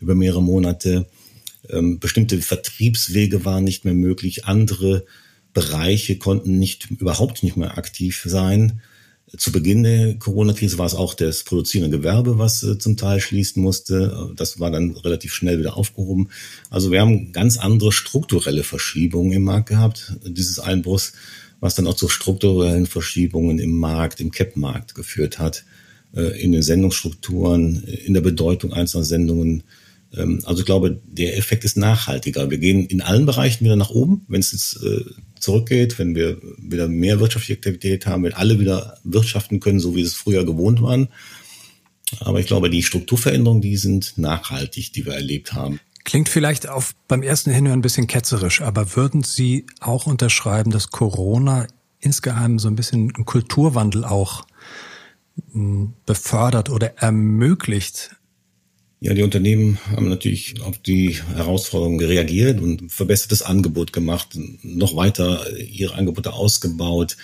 über 0.00 0.14
mehrere 0.14 0.42
Monate. 0.42 1.06
Ähm, 1.68 1.98
bestimmte 1.98 2.40
Vertriebswege 2.40 3.44
waren 3.44 3.64
nicht 3.64 3.84
mehr 3.84 3.94
möglich. 3.94 4.46
Andere 4.46 5.04
Bereiche 5.54 6.18
konnten 6.18 6.58
nicht, 6.58 6.90
überhaupt 6.90 7.42
nicht 7.42 7.56
mehr 7.56 7.78
aktiv 7.78 8.22
sein. 8.26 8.82
Zu 9.36 9.52
Beginn 9.52 9.82
der 9.82 10.16
Corona-Krise 10.16 10.76
war 10.78 10.86
es 10.86 10.94
auch 10.94 11.14
das 11.14 11.44
produzierende 11.44 11.96
Gewerbe, 11.96 12.38
was 12.38 12.62
äh, 12.62 12.78
zum 12.78 12.96
Teil 12.96 13.20
schließen 13.20 13.62
musste. 13.62 14.32
Das 14.36 14.60
war 14.60 14.70
dann 14.70 14.90
relativ 14.96 15.32
schnell 15.32 15.58
wieder 15.58 15.76
aufgehoben. 15.76 16.28
Also 16.70 16.90
wir 16.90 17.00
haben 17.00 17.32
ganz 17.32 17.56
andere 17.56 17.90
strukturelle 17.90 18.64
Verschiebungen 18.64 19.32
im 19.32 19.44
Markt 19.44 19.70
gehabt, 19.70 20.12
dieses 20.26 20.58
Einbruchs, 20.58 21.14
was 21.60 21.74
dann 21.74 21.86
auch 21.86 21.94
zu 21.94 22.08
strukturellen 22.08 22.86
Verschiebungen 22.86 23.58
im 23.58 23.78
Markt, 23.78 24.20
im 24.20 24.30
Cap-Markt 24.30 24.94
geführt 24.94 25.38
hat, 25.38 25.64
äh, 26.14 26.40
in 26.42 26.52
den 26.52 26.62
Sendungsstrukturen, 26.62 27.82
in 27.84 28.12
der 28.12 28.20
Bedeutung 28.20 28.72
einzelner 28.72 29.04
Sendungen, 29.04 29.62
Ähm, 30.16 30.40
also 30.44 30.60
ich 30.60 30.66
glaube, 30.66 31.00
der 31.06 31.36
Effekt 31.36 31.64
ist 31.64 31.76
nachhaltiger. 31.76 32.50
Wir 32.50 32.58
gehen 32.58 32.86
in 32.86 33.00
allen 33.00 33.26
Bereichen 33.26 33.64
wieder 33.64 33.76
nach 33.76 33.90
oben, 33.90 34.24
wenn 34.28 34.40
es 34.40 34.52
jetzt 34.52 34.82
äh, 34.84 35.04
zurückgeht, 35.44 35.98
wenn 35.98 36.14
wir 36.14 36.38
wieder 36.58 36.88
mehr 36.88 37.20
wirtschaftliche 37.20 37.58
Aktivität 37.58 38.06
haben, 38.06 38.24
wenn 38.24 38.34
alle 38.34 38.58
wieder 38.58 38.98
wirtschaften 39.04 39.60
können, 39.60 39.80
so 39.80 39.94
wie 39.94 40.02
es 40.02 40.14
früher 40.14 40.44
gewohnt 40.44 40.82
waren. 40.82 41.08
Aber 42.20 42.40
ich 42.40 42.46
glaube, 42.46 42.70
die 42.70 42.82
Strukturveränderungen, 42.82 43.62
die 43.62 43.76
sind 43.76 44.18
nachhaltig, 44.18 44.92
die 44.92 45.06
wir 45.06 45.14
erlebt 45.14 45.52
haben. 45.52 45.80
Klingt 46.04 46.28
vielleicht 46.28 46.68
auf 46.68 46.94
beim 47.08 47.22
ersten 47.22 47.50
Hinhören 47.50 47.78
ein 47.78 47.82
bisschen 47.82 48.06
ketzerisch, 48.06 48.60
aber 48.60 48.94
würden 48.94 49.22
Sie 49.22 49.66
auch 49.80 50.06
unterschreiben, 50.06 50.70
dass 50.70 50.90
Corona 50.90 51.66
insgeheim 51.98 52.58
so 52.58 52.68
ein 52.68 52.76
bisschen 52.76 53.12
einen 53.14 53.24
Kulturwandel 53.24 54.04
auch 54.04 54.44
hm, 55.52 55.94
befördert 56.04 56.68
oder 56.68 56.98
ermöglicht? 56.98 58.16
Ja, 59.04 59.12
die 59.12 59.22
Unternehmen 59.22 59.78
haben 59.90 60.08
natürlich 60.08 60.62
auf 60.62 60.78
die 60.78 61.18
Herausforderungen 61.34 62.00
reagiert 62.00 62.58
und 62.58 62.90
verbessertes 62.90 63.42
Angebot 63.42 63.92
gemacht, 63.92 64.28
noch 64.62 64.96
weiter 64.96 65.44
ihre 65.58 65.92
Angebote 65.92 66.32
ausgebaut 66.32 67.18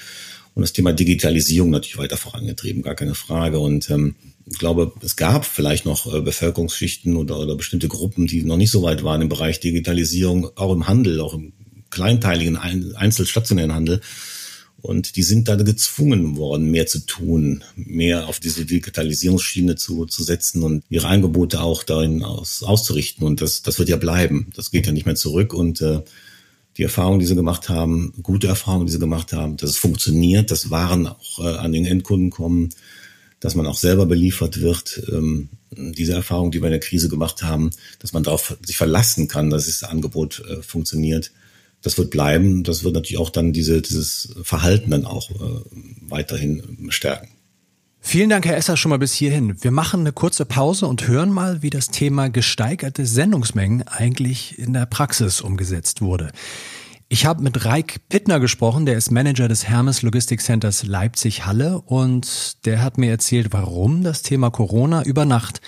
und 0.55 0.61
das 0.61 0.75
Thema 0.75 0.93
Digitalisierung 0.93 1.71
natürlich 1.71 1.97
weiter 1.97 2.19
vorangetrieben, 2.19 2.83
gar 2.83 2.97
keine 2.97 3.15
Frage. 3.15 3.61
Und 3.61 3.89
ähm, 3.89 4.15
ich 4.45 4.59
glaube, 4.59 4.93
es 5.03 5.17
gab 5.17 5.47
vielleicht 5.47 5.87
noch 5.87 6.13
äh, 6.13 6.21
Bevölkerungsschichten 6.21 7.17
oder, 7.17 7.39
oder 7.39 7.57
bestimmte 7.57 7.89
Gruppen, 7.89 8.27
die 8.27 8.43
noch 8.43 8.59
nicht 8.59 8.73
so 8.73 8.83
weit 8.83 9.03
waren 9.03 9.23
im 9.23 9.31
Bereich 9.31 9.59
Digitalisierung, 9.61 10.51
auch 10.57 10.75
im 10.75 10.87
Handel, 10.87 11.19
auch 11.23 11.33
im 11.33 11.55
kleinteiligen 11.89 12.59
einzelstationären 12.59 13.73
Handel, 13.73 14.03
und 14.83 15.17
die 15.17 15.23
sind 15.23 15.49
da 15.49 15.57
gezwungen 15.57 16.37
worden, 16.37 16.71
mehr 16.71 16.87
zu 16.87 17.01
tun, 17.01 17.65
mehr 17.77 18.29
auf 18.29 18.41
diese 18.41 18.65
Digitalisierungsschiene 18.65 19.77
zu, 19.77 20.07
zu 20.07 20.23
setzen 20.23 20.63
und 20.63 20.85
ihre 20.89 21.09
Angebote 21.09 21.61
auch 21.61 21.83
darin 21.83 22.23
aus, 22.23 22.63
auszurichten. 22.63 23.27
Und 23.27 23.41
das, 23.41 23.63
das 23.63 23.79
wird 23.79 23.89
ja 23.89 23.97
bleiben. 23.97 24.51
Das 24.57 24.71
geht 24.71 24.87
ja 24.87 24.93
nicht 24.93 25.07
mehr 25.07 25.17
zurück. 25.17 25.53
Und 25.53 25.81
äh, 25.81 26.01
die 26.77 26.83
Erfahrungen, 26.83 27.21
die 27.21 27.27
sie 27.27 27.35
gemacht 27.35 27.69
haben, 27.69 28.15
gute 28.23 28.47
Erfahrungen, 28.47 28.87
die 28.87 28.93
sie 28.93 28.99
gemacht 28.99 29.33
haben, 29.33 29.57
dass 29.57 29.71
es 29.71 29.77
funktioniert, 29.77 30.51
dass 30.51 30.71
Waren 30.71 31.07
auch 31.07 31.39
äh, 31.41 31.57
an 31.57 31.73
den 31.73 31.85
Endkunden 31.85 32.31
kommen, 32.31 32.71
dass 33.39 33.55
man 33.55 33.67
auch 33.67 33.77
selber 33.77 34.07
beliefert 34.07 34.61
wird. 34.61 35.03
Ähm, 35.13 35.51
diese 35.73 36.15
Erfahrung, 36.15 36.51
die 36.51 36.61
wir 36.61 36.67
in 36.67 36.73
der 36.73 36.81
Krise 36.81 37.09
gemacht 37.09 37.43
haben, 37.43 37.71
dass 37.99 38.13
man 38.13 38.23
darauf 38.23 38.57
sich 38.65 38.77
verlassen 38.77 39.29
kann, 39.29 39.51
dass 39.51 39.67
das 39.67 39.83
Angebot 39.83 40.43
äh, 40.49 40.63
funktioniert 40.63 41.33
das 41.83 41.99
wird 41.99 42.11
bleiben. 42.11 42.63
Das 42.65 42.85
wird 42.85 42.95
natürlich 42.95 43.19
auch 43.19 43.31
dann 43.31 43.53
diese, 43.53 43.83
dieses 43.83 44.35
Verhalten 44.43 44.91
dann 44.91 45.05
auch 45.05 45.31
äh, 45.31 45.35
weiterhin 46.03 46.89
stärken. 46.91 47.29
Vielen 48.03 48.31
Dank, 48.31 48.47
Herr 48.47 48.57
Esser, 48.57 48.79
schon 48.79 48.91
mal 48.91 48.99
bis 48.99 49.13
hierhin. 49.13 49.63
Wir 49.63 49.71
machen 49.71 50.01
eine 50.01 50.13
kurze 50.13 50.47
Pause 50.47 50.87
und 50.87 51.07
hören 51.07 51.31
mal, 51.31 51.63
wie 51.63 51.71
das 51.71 51.89
Thema 51.89 52.31
gesteigerte 52.31 53.05
Sendungsmengen 53.05 53.87
eigentlich 53.87 54.59
in 54.59 54.73
der 54.73 54.87
Praxis 54.87 55.43
umgesetzt 55.43 56.01
wurde. 56.01 56.33
Ich 57.11 57.27
habe 57.27 57.43
mit 57.43 57.65
Reik 57.65 58.09
Pittner 58.09 58.41
gesprochen, 58.41 58.87
der 58.87 58.97
ist 58.97 59.11
Manager 59.11 59.49
des 59.49 59.69
Hermes 59.69 60.03
Logistik 60.03 60.41
Centers 60.41 60.85
Leipzig-Halle 60.85 61.81
und 61.81 62.65
der 62.65 62.83
hat 62.83 62.99
mir 62.99 63.11
erzählt, 63.11 63.49
warum 63.53 64.03
das 64.03 64.23
Thema 64.23 64.51
Corona 64.51 65.03
über 65.03 65.25
Nacht 65.25 65.61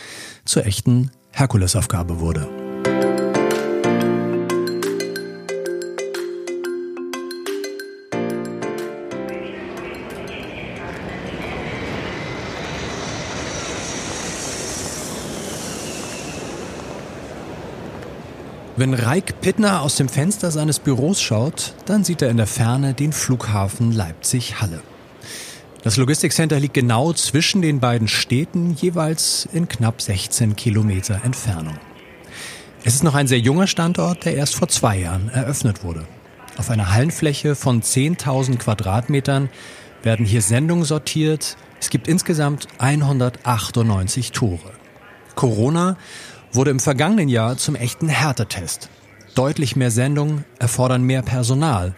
zur 0.44 0.64
echten 0.64 1.10
Herkulesaufgabe 1.32 2.20
wurde. 2.20 2.61
Wenn 18.82 18.94
Reik 18.94 19.40
Pittner 19.40 19.80
aus 19.82 19.94
dem 19.94 20.08
Fenster 20.08 20.50
seines 20.50 20.80
Büros 20.80 21.22
schaut, 21.22 21.72
dann 21.84 22.02
sieht 22.02 22.20
er 22.20 22.30
in 22.30 22.36
der 22.36 22.48
Ferne 22.48 22.94
den 22.94 23.12
Flughafen 23.12 23.92
Leipzig-Halle. 23.92 24.82
Das 25.84 25.98
Logistikcenter 25.98 26.58
liegt 26.58 26.74
genau 26.74 27.12
zwischen 27.12 27.62
den 27.62 27.78
beiden 27.78 28.08
Städten, 28.08 28.74
jeweils 28.74 29.48
in 29.52 29.68
knapp 29.68 30.02
16 30.02 30.56
Kilometer 30.56 31.20
Entfernung. 31.22 31.78
Es 32.82 32.96
ist 32.96 33.04
noch 33.04 33.14
ein 33.14 33.28
sehr 33.28 33.38
junger 33.38 33.68
Standort, 33.68 34.24
der 34.24 34.34
erst 34.34 34.56
vor 34.56 34.66
zwei 34.66 34.98
Jahren 34.98 35.28
eröffnet 35.28 35.84
wurde. 35.84 36.04
Auf 36.56 36.68
einer 36.68 36.92
Hallenfläche 36.92 37.54
von 37.54 37.82
10.000 37.82 38.56
Quadratmetern 38.58 39.48
werden 40.02 40.26
hier 40.26 40.42
Sendungen 40.42 40.84
sortiert. 40.84 41.56
Es 41.78 41.88
gibt 41.88 42.08
insgesamt 42.08 42.66
198 42.78 44.32
Tore. 44.32 44.72
Corona 45.36 45.96
wurde 46.52 46.70
im 46.70 46.80
vergangenen 46.80 47.28
Jahr 47.28 47.56
zum 47.56 47.74
echten 47.74 48.08
Härtetest. 48.08 48.88
Deutlich 49.34 49.76
mehr 49.76 49.90
Sendungen 49.90 50.44
erfordern 50.58 51.02
mehr 51.02 51.22
Personal. 51.22 51.94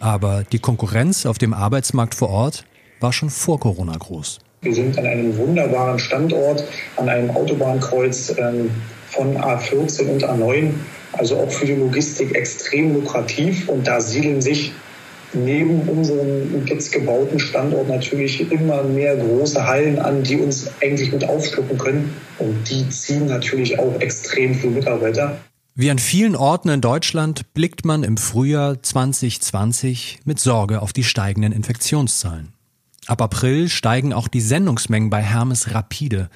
Aber 0.00 0.42
die 0.50 0.58
Konkurrenz 0.58 1.26
auf 1.26 1.38
dem 1.38 1.54
Arbeitsmarkt 1.54 2.14
vor 2.14 2.30
Ort 2.30 2.64
war 2.98 3.12
schon 3.12 3.30
vor 3.30 3.60
Corona 3.60 3.96
groß. 3.96 4.40
Wir 4.62 4.74
sind 4.74 4.98
an 4.98 5.06
einem 5.06 5.36
wunderbaren 5.36 5.98
Standort, 5.98 6.64
an 6.96 7.08
einem 7.08 7.30
Autobahnkreuz 7.30 8.34
ähm, 8.36 8.70
von 9.08 9.36
A14 9.36 10.06
und 10.06 10.24
A9, 10.24 10.70
also 11.12 11.36
auch 11.36 11.50
für 11.50 11.66
die 11.66 11.74
Logistik 11.74 12.34
extrem 12.34 12.94
lukrativ. 12.94 13.68
Und 13.68 13.86
da 13.86 14.00
siedeln 14.00 14.40
sich 14.40 14.72
neben 15.34 15.82
unserem 15.88 16.66
jetzt 16.66 16.92
gebauten 16.92 17.38
Standort 17.38 17.88
natürlich 17.88 18.50
immer 18.50 18.82
mehr 18.82 19.16
große 19.16 19.66
Hallen 19.66 19.98
an, 19.98 20.22
die 20.22 20.36
uns 20.36 20.70
eigentlich 20.82 21.12
mit 21.12 21.28
aufschlucken 21.28 21.78
können. 21.78 22.14
Und 22.42 22.68
die 22.68 22.88
ziehen 22.88 23.26
natürlich 23.26 23.78
auch 23.78 24.00
extrem 24.00 24.54
viele 24.54 24.72
Mitarbeiter. 24.72 25.38
Wie 25.74 25.90
an 25.90 25.98
vielen 25.98 26.34
Orten 26.34 26.68
in 26.68 26.80
Deutschland 26.80 27.54
blickt 27.54 27.84
man 27.84 28.02
im 28.02 28.16
Frühjahr 28.16 28.82
2020 28.82 30.20
mit 30.24 30.40
Sorge 30.40 30.82
auf 30.82 30.92
die 30.92 31.04
steigenden 31.04 31.52
Infektionszahlen. 31.52 32.48
Ab 33.06 33.22
April 33.22 33.68
steigen 33.68 34.12
auch 34.12 34.28
die 34.28 34.40
Sendungsmengen 34.40 35.08
bei 35.08 35.22
Hermes 35.22 35.72
rapide. 35.72 36.30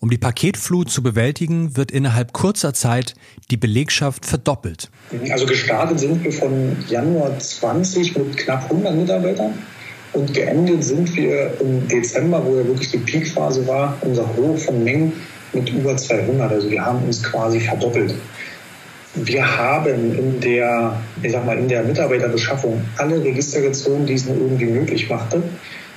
Um 0.00 0.10
die 0.10 0.18
Paketflut 0.18 0.90
zu 0.90 1.02
bewältigen, 1.02 1.76
wird 1.76 1.90
innerhalb 1.90 2.32
kurzer 2.32 2.74
Zeit 2.74 3.14
die 3.50 3.56
Belegschaft 3.56 4.26
verdoppelt. 4.26 4.90
Also 5.30 5.46
gestartet 5.46 6.00
sind 6.00 6.22
wir 6.22 6.32
von 6.32 6.76
Januar 6.88 7.38
20 7.38 8.16
mit 8.16 8.36
knapp 8.36 8.64
100 8.64 8.94
Mitarbeitern 8.94 9.54
und 10.12 10.32
geendet 10.34 10.84
sind 10.84 11.14
wir 11.16 11.52
im 11.60 11.86
Dezember, 11.88 12.44
wo 12.44 12.56
ja 12.56 12.66
wirklich 12.66 12.90
die 12.90 12.98
Peakphase 12.98 13.66
war, 13.66 13.96
unser 14.00 14.26
Hoch 14.36 14.58
von 14.58 14.82
Mengen 14.82 15.12
mit 15.52 15.68
über 15.70 15.96
200. 15.96 16.50
Also 16.50 16.70
wir 16.70 16.84
haben 16.84 17.02
uns 17.04 17.22
quasi 17.22 17.60
verdoppelt. 17.60 18.14
Wir 19.14 19.58
haben 19.58 20.16
in 20.16 20.40
der, 20.40 21.00
ich 21.22 21.32
sag 21.32 21.44
mal, 21.44 21.58
in 21.58 21.68
der 21.68 21.82
Mitarbeiterbeschaffung 21.82 22.82
alle 22.98 23.22
Register 23.22 23.60
gezogen, 23.60 24.06
die 24.06 24.14
es 24.14 24.26
nur 24.26 24.36
irgendwie 24.36 24.66
möglich 24.66 25.08
machte. 25.08 25.42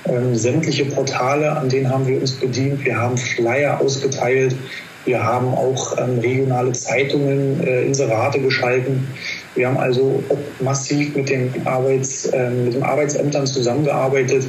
Ähm, 0.06 0.34
sämtliche 0.34 0.86
Portale, 0.86 1.52
an 1.52 1.68
denen 1.68 1.88
haben 1.88 2.06
wir 2.06 2.20
uns 2.20 2.32
bedient. 2.32 2.84
Wir 2.84 2.98
haben 2.98 3.16
Flyer 3.16 3.80
ausgeteilt. 3.80 4.56
Wir 5.04 5.22
haben 5.22 5.48
auch 5.48 5.96
ähm, 5.98 6.18
regionale 6.20 6.72
Zeitungen, 6.72 7.60
äh, 7.64 7.84
Inserate 7.84 8.40
geschalten. 8.40 9.06
Wir 9.54 9.68
haben 9.68 9.76
also 9.76 10.22
massiv 10.60 11.14
mit 11.14 11.28
den, 11.28 11.52
Arbeits, 11.66 12.26
äh, 12.26 12.50
mit 12.50 12.74
den 12.74 12.82
Arbeitsämtern 12.82 13.46
zusammengearbeitet, 13.46 14.44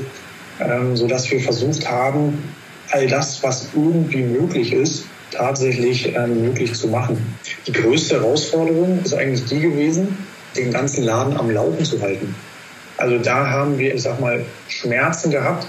ähm, 0.59 0.95
sodass 0.95 1.29
wir 1.29 1.41
versucht 1.41 1.89
haben, 1.89 2.55
all 2.91 3.07
das, 3.07 3.43
was 3.43 3.69
irgendwie 3.75 4.21
möglich 4.21 4.71
ist, 4.71 5.05
tatsächlich 5.31 6.15
ähm, 6.15 6.45
möglich 6.45 6.73
zu 6.73 6.87
machen. 6.87 7.17
Die 7.67 7.71
größte 7.71 8.15
Herausforderung 8.15 9.01
ist 9.03 9.13
eigentlich 9.13 9.45
die 9.45 9.59
gewesen, 9.59 10.17
den 10.55 10.71
ganzen 10.71 11.03
Laden 11.03 11.35
am 11.35 11.49
Laufen 11.49 11.83
zu 11.83 11.99
halten. 12.01 12.35
Also 12.97 13.17
da 13.17 13.49
haben 13.49 13.79
wir, 13.79 13.95
ich 13.95 14.03
sag 14.03 14.19
mal, 14.19 14.45
Schmerzen 14.67 15.31
gehabt. 15.31 15.67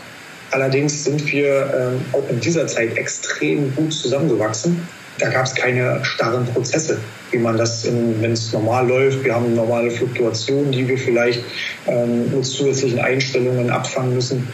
Allerdings 0.50 1.04
sind 1.04 1.32
wir 1.32 1.72
ähm, 1.74 2.00
auch 2.12 2.28
in 2.28 2.38
dieser 2.40 2.66
Zeit 2.66 2.96
extrem 2.96 3.74
gut 3.74 3.92
zusammengewachsen. 3.92 4.86
Da 5.18 5.28
gab 5.28 5.46
es 5.46 5.54
keine 5.54 6.04
starren 6.04 6.44
Prozesse, 6.46 6.98
wie 7.30 7.38
man 7.38 7.56
das, 7.56 7.86
wenn 7.86 8.32
es 8.32 8.52
normal 8.52 8.88
läuft. 8.88 9.24
Wir 9.24 9.34
haben 9.34 9.54
normale 9.54 9.90
Fluktuationen, 9.90 10.72
die 10.72 10.88
wir 10.88 10.98
vielleicht 10.98 11.40
ähm, 11.86 12.34
mit 12.34 12.44
zusätzlichen 12.44 12.98
Einstellungen 12.98 13.70
abfangen 13.70 14.14
müssen. 14.14 14.48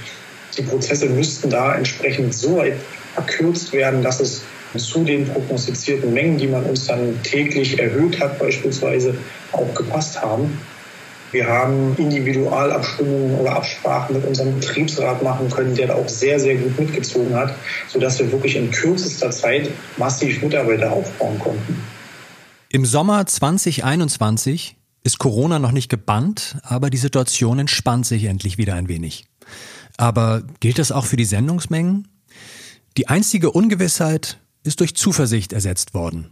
Die 0.59 0.63
Prozesse 0.63 1.07
müssten 1.07 1.49
da 1.49 1.75
entsprechend 1.75 2.35
so 2.35 2.59
weit 2.59 2.75
verkürzt 3.15 3.73
werden, 3.73 4.03
dass 4.03 4.21
es 4.21 4.43
zu 4.77 5.05
den 5.05 5.27
prognostizierten 5.27 6.13
Mengen, 6.13 6.39
die 6.39 6.47
man 6.47 6.65
uns 6.65 6.87
dann 6.87 7.23
täglich 7.23 7.79
erhöht 7.79 8.21
hat, 8.21 8.39
beispielsweise 8.39 9.15
auch 9.53 9.75
gepasst 9.75 10.21
haben. 10.21 10.59
Wir 11.33 11.47
haben 11.47 11.95
Individualabstimmungen 11.97 13.39
oder 13.39 13.57
Absprachen 13.57 14.17
mit 14.17 14.27
unserem 14.27 14.59
Betriebsrat 14.59 15.23
machen 15.23 15.49
können, 15.49 15.75
der 15.75 15.89
da 15.89 15.95
auch 15.95 16.09
sehr, 16.09 16.41
sehr 16.41 16.57
gut 16.57 16.79
mitgezogen 16.79 17.35
hat, 17.35 17.55
sodass 17.89 18.19
wir 18.19 18.31
wirklich 18.33 18.57
in 18.57 18.71
kürzester 18.71 19.31
Zeit 19.31 19.71
massiv 19.97 20.43
Mitarbeiter 20.43 20.91
aufbauen 20.93 21.39
konnten. 21.39 21.83
Im 22.71 22.85
Sommer 22.85 23.27
2021 23.27 24.77
ist 25.03 25.19
Corona 25.19 25.59
noch 25.59 25.73
nicht 25.73 25.89
gebannt, 25.89 26.59
aber 26.63 26.91
die 26.91 26.99
Situation 26.99 27.59
entspannt 27.59 28.07
sich 28.07 28.25
endlich 28.25 28.59
wieder 28.59 28.75
ein 28.75 28.89
wenig. 28.89 29.25
Aber 29.97 30.43
gilt 30.61 30.79
das 30.79 30.93
auch 30.93 31.07
für 31.07 31.17
die 31.17 31.25
Sendungsmengen? 31.25 32.09
Die 32.97 33.09
einstige 33.09 33.51
Ungewissheit 33.51 34.39
ist 34.63 34.81
durch 34.81 34.95
Zuversicht 34.95 35.53
ersetzt 35.53 35.95
worden. 35.95 36.31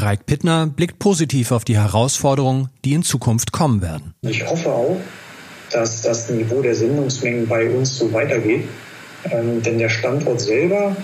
Reik 0.00 0.26
Pittner 0.26 0.66
blickt 0.66 0.98
positiv 0.98 1.50
auf 1.52 1.64
die 1.64 1.76
Herausforderungen, 1.76 2.68
die 2.84 2.94
in 2.94 3.02
Zukunft 3.02 3.52
kommen 3.52 3.82
werden. 3.82 4.14
Ich 4.22 4.48
hoffe 4.48 4.70
auch, 4.70 5.00
dass 5.72 6.02
das 6.02 6.30
Niveau 6.30 6.62
der 6.62 6.74
Sendungsmengen 6.74 7.46
bei 7.46 7.68
uns 7.68 7.98
so 7.98 8.12
weitergeht. 8.12 8.64
Ähm, 9.30 9.62
denn 9.62 9.78
der 9.78 9.88
Standort 9.88 10.40
selber 10.40 10.96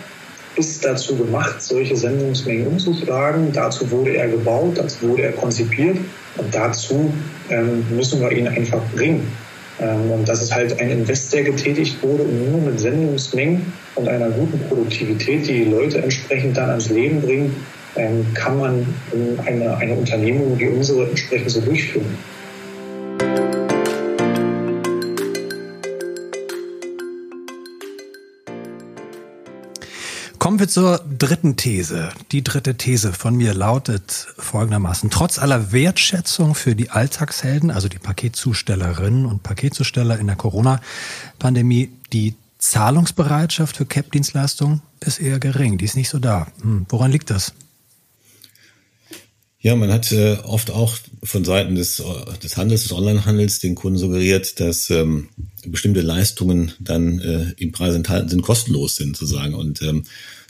ist 0.56 0.84
dazu 0.84 1.16
gemacht, 1.16 1.60
solche 1.60 1.96
Sendungsmengen 1.96 2.68
umzuschlagen. 2.68 3.52
Dazu 3.52 3.90
wurde 3.90 4.16
er 4.16 4.28
gebaut, 4.28 4.78
dazu 4.78 5.08
wurde 5.08 5.22
er 5.22 5.32
konzipiert 5.32 5.98
und 6.36 6.54
dazu 6.54 7.12
ähm, 7.50 7.84
müssen 7.90 8.20
wir 8.20 8.30
ihn 8.30 8.46
einfach 8.46 8.80
bringen. 8.94 9.26
Ähm, 9.80 10.10
und 10.12 10.28
das 10.28 10.42
ist 10.42 10.54
halt 10.54 10.80
ein 10.80 10.90
Invest, 10.90 11.32
der 11.32 11.42
getätigt 11.42 12.00
wurde 12.02 12.22
und 12.22 12.52
nur 12.52 12.60
mit 12.60 12.78
Sendungsmengen 12.78 13.72
und 13.96 14.08
einer 14.08 14.30
guten 14.30 14.60
Produktivität, 14.68 15.48
die 15.48 15.64
die 15.64 15.70
Leute 15.70 16.02
entsprechend 16.02 16.56
dann 16.56 16.70
ans 16.70 16.88
Leben 16.88 17.20
bringen, 17.20 17.56
kann 18.34 18.58
man 18.58 18.86
eine, 19.46 19.76
eine 19.76 19.94
Unternehmung 19.94 20.58
wie 20.58 20.68
unsere 20.68 21.08
entsprechend 21.08 21.50
so 21.50 21.60
durchführen. 21.60 22.18
Kommen 30.44 30.58
wir 30.58 30.68
zur 30.68 31.00
dritten 31.18 31.56
These. 31.56 32.10
Die 32.30 32.44
dritte 32.44 32.74
These 32.74 33.14
von 33.14 33.34
mir 33.34 33.54
lautet 33.54 34.26
folgendermaßen. 34.36 35.08
Trotz 35.08 35.38
aller 35.38 35.72
Wertschätzung 35.72 36.54
für 36.54 36.74
die 36.74 36.90
Alltagshelden, 36.90 37.70
also 37.70 37.88
die 37.88 37.98
Paketzustellerinnen 37.98 39.24
und 39.24 39.42
Paketzusteller 39.42 40.18
in 40.18 40.26
der 40.26 40.36
Corona-Pandemie, 40.36 41.92
die 42.12 42.34
Zahlungsbereitschaft 42.58 43.78
für 43.78 43.86
CAP-Dienstleistungen 43.86 44.82
ist 45.00 45.18
eher 45.18 45.38
gering. 45.38 45.78
Die 45.78 45.86
ist 45.86 45.96
nicht 45.96 46.10
so 46.10 46.18
da. 46.18 46.46
Hm, 46.60 46.84
woran 46.90 47.10
liegt 47.10 47.30
das? 47.30 47.54
Ja, 49.64 49.74
man 49.76 49.90
hat 49.90 50.12
äh, 50.12 50.36
oft 50.42 50.70
auch 50.70 50.94
von 51.22 51.42
Seiten 51.42 51.74
des, 51.74 52.02
des 52.42 52.58
Handels, 52.58 52.82
des 52.82 52.92
Onlinehandels 52.92 53.60
den 53.60 53.74
Kunden 53.74 53.96
suggeriert, 53.96 54.60
dass 54.60 54.90
ähm, 54.90 55.30
bestimmte 55.66 56.02
Leistungen 56.02 56.72
dann 56.78 57.18
äh, 57.20 57.46
im 57.56 57.72
Preis 57.72 57.94
enthalten 57.94 58.28
sind, 58.28 58.42
kostenlos 58.42 58.96
sind 58.96 59.16
sozusagen. 59.16 59.54
Und 59.54 59.80
ähm, 59.80 60.02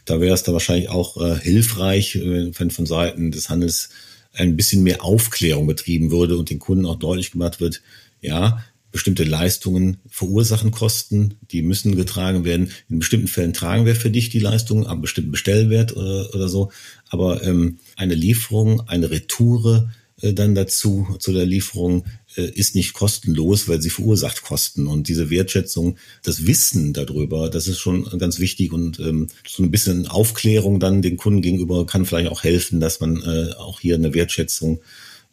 da 0.04 0.20
wäre 0.20 0.34
es 0.34 0.42
da 0.42 0.52
wahrscheinlich 0.52 0.88
auch 0.88 1.16
äh, 1.22 1.38
hilfreich, 1.38 2.18
wenn 2.24 2.72
von 2.72 2.86
Seiten 2.86 3.30
des 3.30 3.50
Handels 3.50 3.90
ein 4.32 4.56
bisschen 4.56 4.82
mehr 4.82 5.04
Aufklärung 5.04 5.68
betrieben 5.68 6.10
würde 6.10 6.36
und 6.36 6.50
den 6.50 6.58
Kunden 6.58 6.84
auch 6.84 6.98
deutlich 6.98 7.30
gemacht 7.30 7.60
wird, 7.60 7.82
ja, 8.20 8.64
bestimmte 8.94 9.24
Leistungen 9.24 9.96
verursachen 10.08 10.70
Kosten, 10.70 11.34
die 11.50 11.62
müssen 11.62 11.96
getragen 11.96 12.44
werden. 12.44 12.70
In 12.88 13.00
bestimmten 13.00 13.26
Fällen 13.26 13.52
tragen 13.52 13.86
wir 13.86 13.96
für 13.96 14.08
dich 14.08 14.28
die 14.28 14.38
Leistung 14.38 14.86
am 14.86 15.00
bestimmten 15.00 15.32
Bestellwert 15.32 15.96
oder, 15.96 16.32
oder 16.32 16.48
so. 16.48 16.70
Aber 17.08 17.42
ähm, 17.42 17.78
eine 17.96 18.14
Lieferung, 18.14 18.88
eine 18.88 19.10
Retoure 19.10 19.90
äh, 20.20 20.32
dann 20.32 20.54
dazu, 20.54 21.08
zu 21.18 21.32
der 21.32 21.44
Lieferung, 21.44 22.04
äh, 22.36 22.48
ist 22.48 22.76
nicht 22.76 22.92
kostenlos, 22.92 23.66
weil 23.66 23.82
sie 23.82 23.90
verursacht 23.90 24.42
Kosten. 24.42 24.86
Und 24.86 25.08
diese 25.08 25.28
Wertschätzung, 25.28 25.98
das 26.22 26.46
Wissen 26.46 26.92
darüber, 26.92 27.50
das 27.50 27.66
ist 27.66 27.80
schon 27.80 28.04
ganz 28.16 28.38
wichtig. 28.38 28.72
Und 28.72 29.00
ähm, 29.00 29.26
so 29.44 29.64
ein 29.64 29.72
bisschen 29.72 30.06
Aufklärung 30.06 30.78
dann 30.78 31.02
den 31.02 31.16
Kunden 31.16 31.42
gegenüber 31.42 31.84
kann 31.84 32.06
vielleicht 32.06 32.30
auch 32.30 32.44
helfen, 32.44 32.78
dass 32.78 33.00
man 33.00 33.20
äh, 33.22 33.54
auch 33.54 33.80
hier 33.80 33.96
eine 33.96 34.14
Wertschätzung, 34.14 34.80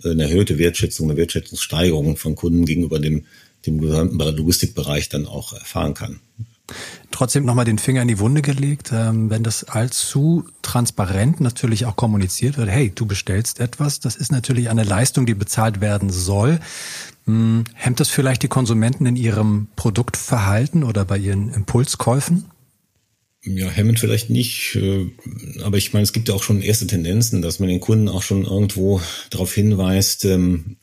äh, 0.03 0.09
eine 0.09 0.23
erhöhte 0.23 0.57
Wertschätzung, 0.57 1.11
eine 1.11 1.17
Wertschätzungssteigerung 1.17 2.17
von 2.17 2.33
Kunden 2.33 2.65
gegenüber 2.65 2.97
dem 2.97 3.25
dem 3.65 3.79
gesamten 3.79 4.17
Logistikbereich 4.17 5.09
dann 5.09 5.25
auch 5.25 5.53
erfahren 5.53 5.93
kann. 5.93 6.19
Trotzdem 7.11 7.45
nochmal 7.45 7.65
den 7.65 7.77
Finger 7.77 8.01
in 8.01 8.07
die 8.07 8.19
Wunde 8.19 8.41
gelegt, 8.41 8.91
ähm, 8.93 9.29
wenn 9.29 9.43
das 9.43 9.65
allzu 9.65 10.45
transparent 10.61 11.41
natürlich 11.41 11.85
auch 11.85 11.95
kommuniziert 11.95 12.57
wird, 12.57 12.69
hey, 12.69 12.91
du 12.93 13.05
bestellst 13.05 13.59
etwas, 13.59 13.99
das 13.99 14.15
ist 14.15 14.31
natürlich 14.31 14.69
eine 14.69 14.83
Leistung, 14.83 15.25
die 15.25 15.33
bezahlt 15.33 15.81
werden 15.81 16.09
soll. 16.09 16.59
Hm, 17.25 17.65
hemmt 17.73 17.99
das 17.99 18.09
vielleicht 18.09 18.43
die 18.43 18.47
Konsumenten 18.47 19.05
in 19.05 19.15
ihrem 19.15 19.67
Produktverhalten 19.75 20.83
oder 20.83 21.03
bei 21.03 21.17
ihren 21.17 21.53
Impulskäufen? 21.53 22.45
Ja, 23.43 23.69
hemmend 23.69 23.99
vielleicht 23.99 24.29
nicht, 24.29 24.75
äh, 24.75 25.07
aber 25.63 25.77
ich 25.77 25.93
meine, 25.93 26.03
es 26.03 26.13
gibt 26.13 26.29
ja 26.29 26.35
auch 26.35 26.43
schon 26.43 26.61
erste 26.61 26.87
Tendenzen, 26.87 27.41
dass 27.41 27.59
man 27.59 27.69
den 27.69 27.79
Kunden 27.79 28.07
auch 28.07 28.21
schon 28.21 28.45
irgendwo 28.45 29.01
darauf 29.31 29.53
hinweist, 29.53 30.25
ähm, 30.25 30.77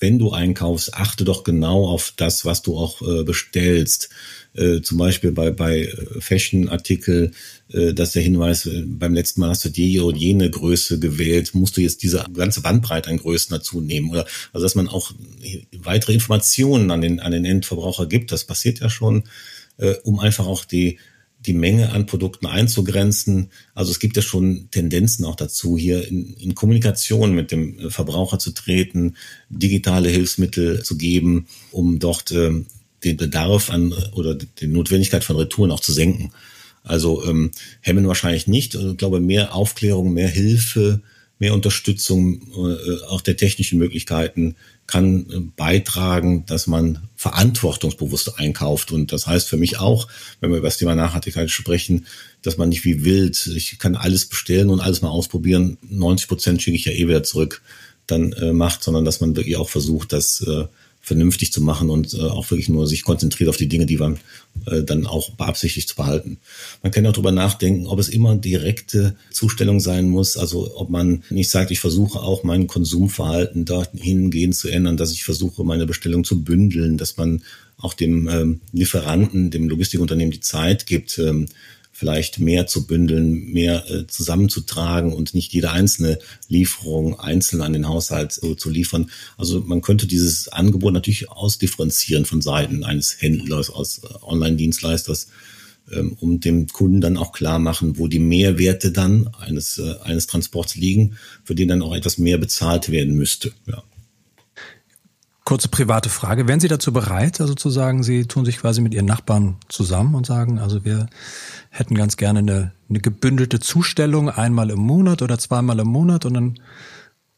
wenn 0.00 0.18
du 0.18 0.32
einkaufst, 0.32 0.94
achte 0.94 1.24
doch 1.24 1.44
genau 1.44 1.86
auf 1.86 2.12
das, 2.16 2.44
was 2.44 2.62
du 2.62 2.76
auch 2.76 3.02
äh, 3.02 3.22
bestellst. 3.22 4.08
Äh, 4.54 4.80
zum 4.80 4.98
Beispiel 4.98 5.30
bei, 5.30 5.50
bei 5.50 5.82
äh, 5.82 6.20
Fashion-Artikel, 6.20 7.32
äh, 7.72 7.92
dass 7.92 8.12
der 8.12 8.22
Hinweis, 8.22 8.66
äh, 8.66 8.82
beim 8.84 9.14
letzten 9.14 9.40
Mal 9.40 9.50
hast 9.50 9.64
du 9.64 9.68
die 9.68 10.00
oder 10.00 10.16
jene 10.16 10.50
Größe 10.50 10.98
gewählt, 10.98 11.54
musst 11.54 11.76
du 11.76 11.82
jetzt 11.82 12.02
diese 12.02 12.24
ganze 12.34 12.62
Bandbreite 12.62 13.10
an 13.10 13.18
Größen 13.18 13.54
dazu 13.54 13.80
nehmen. 13.80 14.10
Oder 14.10 14.26
also 14.52 14.64
dass 14.64 14.74
man 14.74 14.88
auch 14.88 15.12
weitere 15.72 16.14
Informationen 16.14 16.90
an 16.90 17.02
den, 17.02 17.20
an 17.20 17.32
den 17.32 17.44
Endverbraucher 17.44 18.06
gibt, 18.06 18.32
das 18.32 18.44
passiert 18.44 18.80
ja 18.80 18.90
schon, 18.90 19.24
äh, 19.76 19.94
um 20.02 20.18
einfach 20.18 20.46
auch 20.46 20.64
die 20.64 20.98
die 21.46 21.54
Menge 21.54 21.92
an 21.92 22.06
Produkten 22.06 22.46
einzugrenzen. 22.46 23.50
Also 23.74 23.90
es 23.92 23.98
gibt 23.98 24.16
ja 24.16 24.22
schon 24.22 24.68
Tendenzen 24.70 25.24
auch 25.24 25.36
dazu, 25.36 25.78
hier 25.78 26.06
in, 26.06 26.34
in 26.34 26.54
Kommunikation 26.54 27.34
mit 27.34 27.50
dem 27.50 27.90
Verbraucher 27.90 28.38
zu 28.38 28.52
treten, 28.52 29.16
digitale 29.48 30.10
Hilfsmittel 30.10 30.82
zu 30.82 30.98
geben, 30.98 31.46
um 31.70 31.98
dort 31.98 32.30
ähm, 32.32 32.66
den 33.04 33.16
Bedarf 33.16 33.70
an 33.70 33.94
oder 34.12 34.34
die 34.34 34.66
Notwendigkeit 34.66 35.24
von 35.24 35.36
Retouren 35.36 35.70
auch 35.70 35.80
zu 35.80 35.92
senken. 35.92 36.30
Also 36.82 37.24
ähm, 37.26 37.50
hemmen 37.80 38.06
wahrscheinlich 38.06 38.46
nicht. 38.46 38.74
Ich 38.74 38.96
glaube, 38.96 39.20
mehr 39.20 39.54
Aufklärung, 39.54 40.12
mehr 40.12 40.28
Hilfe, 40.28 41.00
mehr 41.40 41.54
Unterstützung 41.54 42.42
äh, 42.52 43.04
auch 43.06 43.22
der 43.22 43.36
technischen 43.36 43.78
Möglichkeiten 43.78 44.54
kann 44.86 45.26
äh, 45.30 45.40
beitragen, 45.56 46.44
dass 46.46 46.66
man 46.66 47.08
verantwortungsbewusst 47.16 48.38
einkauft. 48.38 48.92
Und 48.92 49.10
das 49.10 49.26
heißt 49.26 49.48
für 49.48 49.56
mich 49.56 49.78
auch, 49.78 50.06
wenn 50.40 50.50
wir 50.50 50.58
über 50.58 50.68
das 50.68 50.76
Thema 50.76 50.94
Nachhaltigkeit 50.94 51.50
sprechen, 51.50 52.06
dass 52.42 52.58
man 52.58 52.68
nicht 52.68 52.84
wie 52.84 53.04
wild, 53.04 53.46
ich 53.56 53.78
kann 53.78 53.96
alles 53.96 54.26
bestellen 54.26 54.68
und 54.70 54.80
alles 54.80 55.00
mal 55.00 55.08
ausprobieren, 55.08 55.78
90 55.88 56.28
Prozent 56.28 56.62
schicke 56.62 56.76
ich 56.76 56.84
ja 56.84 56.92
eh 56.92 57.08
wieder 57.08 57.22
zurück, 57.22 57.62
dann 58.06 58.32
äh, 58.32 58.52
macht, 58.52 58.82
sondern 58.82 59.04
dass 59.04 59.20
man 59.20 59.34
wirklich 59.34 59.56
auch 59.56 59.70
versucht, 59.70 60.12
das 60.12 60.42
äh, 60.42 60.66
vernünftig 61.00 61.52
zu 61.52 61.62
machen 61.62 61.90
und 61.90 62.14
äh, 62.14 62.20
auch 62.20 62.50
wirklich 62.50 62.68
nur 62.68 62.86
sich 62.86 63.02
konzentriert 63.02 63.48
auf 63.48 63.56
die 63.56 63.68
Dinge, 63.68 63.86
die 63.86 63.96
man 63.96 64.18
äh, 64.66 64.82
dann 64.82 65.06
auch 65.06 65.30
beabsichtigt 65.30 65.88
zu 65.88 65.96
behalten. 65.96 66.38
Man 66.82 66.92
kann 66.92 67.06
auch 67.06 67.12
darüber 67.12 67.32
nachdenken, 67.32 67.86
ob 67.86 67.98
es 67.98 68.08
immer 68.08 68.36
direkte 68.36 69.16
Zustellung 69.30 69.80
sein 69.80 70.08
muss, 70.08 70.36
also 70.36 70.76
ob 70.76 70.90
man 70.90 71.24
nicht 71.30 71.50
sagt, 71.50 71.70
ich 71.70 71.80
versuche 71.80 72.20
auch 72.20 72.44
mein 72.44 72.66
Konsumverhalten 72.66 73.64
dahingehend 73.64 74.54
zu 74.54 74.68
ändern, 74.68 74.96
dass 74.96 75.12
ich 75.12 75.24
versuche, 75.24 75.64
meine 75.64 75.86
Bestellung 75.86 76.24
zu 76.24 76.44
bündeln, 76.44 76.98
dass 76.98 77.16
man 77.16 77.42
auch 77.78 77.94
dem 77.94 78.28
ähm, 78.28 78.60
Lieferanten, 78.72 79.50
dem 79.50 79.68
Logistikunternehmen 79.68 80.32
die 80.32 80.40
Zeit 80.40 80.86
gibt, 80.86 81.18
ähm, 81.18 81.46
vielleicht 81.92 82.38
mehr 82.38 82.66
zu 82.66 82.86
bündeln, 82.86 83.52
mehr 83.52 83.88
äh, 83.90 84.06
zusammenzutragen 84.06 85.12
und 85.12 85.34
nicht 85.34 85.52
jede 85.52 85.70
einzelne 85.70 86.18
Lieferung 86.48 87.18
einzeln 87.18 87.62
an 87.62 87.72
den 87.72 87.88
Haushalt 87.88 88.40
äh, 88.42 88.56
zu 88.56 88.70
liefern. 88.70 89.10
Also 89.36 89.60
man 89.60 89.82
könnte 89.82 90.06
dieses 90.06 90.48
Angebot 90.48 90.94
natürlich 90.94 91.30
ausdifferenzieren 91.30 92.24
von 92.24 92.40
Seiten 92.40 92.84
eines 92.84 93.20
Händlers, 93.20 93.70
aus 93.70 93.98
äh, 93.98 94.06
Online-Dienstleisters, 94.22 95.28
ähm, 95.92 96.16
um 96.20 96.40
dem 96.40 96.68
Kunden 96.68 97.00
dann 97.00 97.16
auch 97.16 97.32
klar 97.32 97.58
machen, 97.58 97.98
wo 97.98 98.06
die 98.06 98.18
Mehrwerte 98.18 98.92
dann 98.92 99.28
eines, 99.38 99.78
äh, 99.78 99.94
eines 100.02 100.26
Transports 100.26 100.76
liegen, 100.76 101.16
für 101.44 101.54
den 101.54 101.68
dann 101.68 101.82
auch 101.82 101.94
etwas 101.94 102.18
mehr 102.18 102.38
bezahlt 102.38 102.90
werden 102.90 103.14
müsste. 103.14 103.52
Ja. 103.66 103.82
Kurze 105.50 105.66
private 105.66 106.08
Frage. 106.08 106.46
Wären 106.46 106.60
Sie 106.60 106.68
dazu 106.68 106.92
bereit, 106.92 107.40
also 107.40 107.54
zu 107.54 107.70
sagen, 107.70 108.04
Sie 108.04 108.26
tun 108.26 108.44
sich 108.44 108.58
quasi 108.58 108.80
mit 108.80 108.94
Ihren 108.94 109.06
Nachbarn 109.06 109.56
zusammen 109.68 110.14
und 110.14 110.24
sagen, 110.24 110.60
also 110.60 110.84
wir 110.84 111.08
hätten 111.70 111.96
ganz 111.96 112.16
gerne 112.16 112.38
eine, 112.38 112.72
eine 112.88 113.00
gebündelte 113.00 113.58
Zustellung 113.58 114.30
einmal 114.30 114.70
im 114.70 114.78
Monat 114.78 115.22
oder 115.22 115.40
zweimal 115.40 115.80
im 115.80 115.88
Monat 115.88 116.24
und 116.24 116.34
dann 116.34 116.60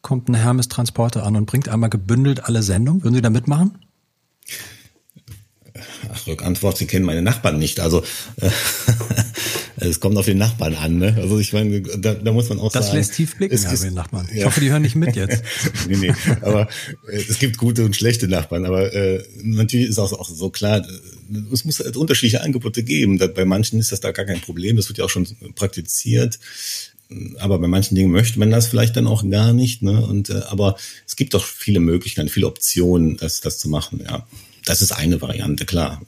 kommt 0.03 0.29
ein 0.29 0.35
Hermes-Transporter 0.35 1.25
an 1.25 1.37
und 1.37 1.47
bringt 1.47 1.71
einmal 1.71 1.89
gebündelt 1.89 2.45
alle 2.45 2.63
Sendungen. 2.63 3.03
Würden 3.03 3.15
Sie 3.15 3.23
da 3.23 3.31
mitmachen? 3.31 3.79
Ach, 6.13 6.27
Rückantwort, 6.27 6.77
Sie 6.77 6.87
kennen 6.87 7.07
meine 7.07 7.23
Nachbarn 7.23 7.59
nicht. 7.59 7.81
Also 7.81 8.03
äh, 8.37 8.51
es 9.89 10.01
kommt 10.01 10.17
auf 10.17 10.27
den 10.27 10.39
Nachbarn 10.39 10.75
an. 10.75 10.99
Ne? 10.99 11.17
Also 11.19 11.39
ich 11.39 11.53
meine, 11.53 11.81
da, 11.81 12.15
da 12.15 12.33
muss 12.33 12.49
man 12.49 12.59
auch 12.59 12.73
das 12.73 12.87
sagen. 12.87 12.99
Das 12.99 13.09
lässt 13.09 13.17
tief 13.17 13.37
blicken, 13.37 13.55
es, 13.55 13.65
ist, 13.65 13.85
den 13.85 13.95
Nachbarn. 13.95 14.29
Ich 14.31 14.41
ja. 14.41 14.47
hoffe, 14.47 14.61
die 14.61 14.71
hören 14.71 14.83
nicht 14.83 14.97
mit 14.97 15.17
jetzt. 15.17 15.43
nee, 15.89 15.97
nee, 15.97 16.13
aber 16.41 16.69
äh, 17.09 17.17
es 17.17 17.39
gibt 17.39 17.59
gute 17.59 17.85
und 17.85 17.97
schlechte 17.97 18.29
Nachbarn. 18.29 18.65
Aber 18.65 18.93
äh, 18.93 19.23
natürlich 19.43 19.89
ist 19.89 19.99
auch, 19.99 20.13
auch 20.13 20.29
so 20.29 20.51
klar, 20.51 20.79
äh, 20.79 21.39
es 21.53 21.65
muss 21.65 21.81
halt 21.81 21.97
unterschiedliche 21.97 22.43
Angebote 22.43 22.83
geben. 22.83 23.19
Bei 23.19 23.45
manchen 23.45 23.79
ist 23.79 23.93
das 23.93 24.01
da 24.01 24.13
gar 24.13 24.25
kein 24.25 24.41
Problem. 24.41 24.77
Das 24.77 24.89
wird 24.89 24.99
ja 24.99 25.05
auch 25.05 25.11
schon 25.11 25.27
praktiziert 25.55 26.39
aber 27.39 27.59
bei 27.59 27.67
manchen 27.69 27.95
Dingen 27.95 28.11
möchte 28.11 28.39
man 28.39 28.51
das 28.51 28.69
vielleicht 28.69 28.97
dann 28.97 29.07
auch 29.07 29.29
gar 29.29 29.53
nicht. 29.53 29.83
Ne? 29.83 30.05
Und 30.05 30.31
äh, 30.31 30.43
aber 30.49 30.77
es 31.07 31.17
gibt 31.17 31.35
doch 31.35 31.45
viele 31.45 31.81
Möglichkeiten, 31.81 32.29
viele 32.29 32.47
Optionen, 32.47 33.17
das, 33.17 33.41
das 33.41 33.59
zu 33.59 33.69
machen. 33.69 34.01
Ja. 34.05 34.27
Das 34.65 34.83
ist 34.83 34.93
eine 34.93 35.21
Variante, 35.21 35.65
klar. 35.67 36.03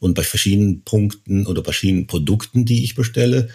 Und 0.00 0.14
bei 0.14 0.22
verschiedenen 0.22 0.82
Punkten 0.82 1.46
oder 1.46 1.62
verschiedenen 1.62 2.06
Produkten, 2.06 2.64
die 2.64 2.84
ich 2.84 2.94
bestelle, 2.94 3.48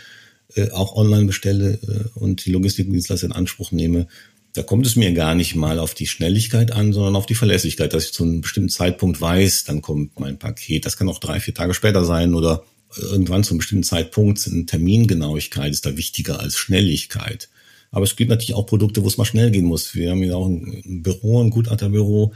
äh, 0.55 0.71
auch 0.71 0.95
online 0.95 1.25
bestelle 1.25 1.79
äh, 1.83 2.19
und 2.19 2.45
die 2.45 2.51
Logistikdienstleister 2.51 3.27
in 3.27 3.33
Anspruch 3.33 3.71
nehme, 3.71 4.07
da 4.53 4.63
kommt 4.63 4.85
es 4.87 4.95
mir 4.95 5.13
gar 5.13 5.35
nicht 5.35 5.55
mal 5.55 5.77
auf 5.77 5.93
die 5.93 6.07
Schnelligkeit 6.07 6.71
an, 6.71 6.91
sondern 6.91 7.15
auf 7.15 7.27
die 7.27 7.35
Verlässlichkeit, 7.35 7.93
dass 7.93 8.05
ich 8.05 8.13
zu 8.13 8.23
einem 8.23 8.41
bestimmten 8.41 8.69
Zeitpunkt 8.69 9.21
weiß, 9.21 9.65
dann 9.65 9.81
kommt 9.81 10.19
mein 10.19 10.39
Paket. 10.39 10.85
Das 10.85 10.97
kann 10.97 11.07
auch 11.07 11.19
drei, 11.19 11.39
vier 11.39 11.53
Tage 11.53 11.75
später 11.75 12.03
sein 12.03 12.33
oder 12.33 12.63
irgendwann 12.97 13.43
zu 13.43 13.51
einem 13.51 13.59
bestimmten 13.59 13.83
Zeitpunkt. 13.83 14.47
Eine 14.51 14.65
Termingenauigkeit 14.65 15.71
ist 15.71 15.85
da 15.85 15.95
wichtiger 15.95 16.39
als 16.39 16.57
Schnelligkeit. 16.57 17.49
Aber 17.91 18.03
es 18.03 18.15
gibt 18.15 18.29
natürlich 18.29 18.55
auch 18.55 18.65
Produkte, 18.65 19.03
wo 19.03 19.07
es 19.07 19.17
mal 19.17 19.25
schnell 19.25 19.51
gehen 19.51 19.65
muss. 19.65 19.93
Wir 19.95 20.11
haben 20.11 20.23
ja 20.23 20.35
auch 20.35 20.47
ein 20.47 21.03
Büro, 21.03 21.41
ein 21.43 21.49
Gutachterbüro. 21.51 22.33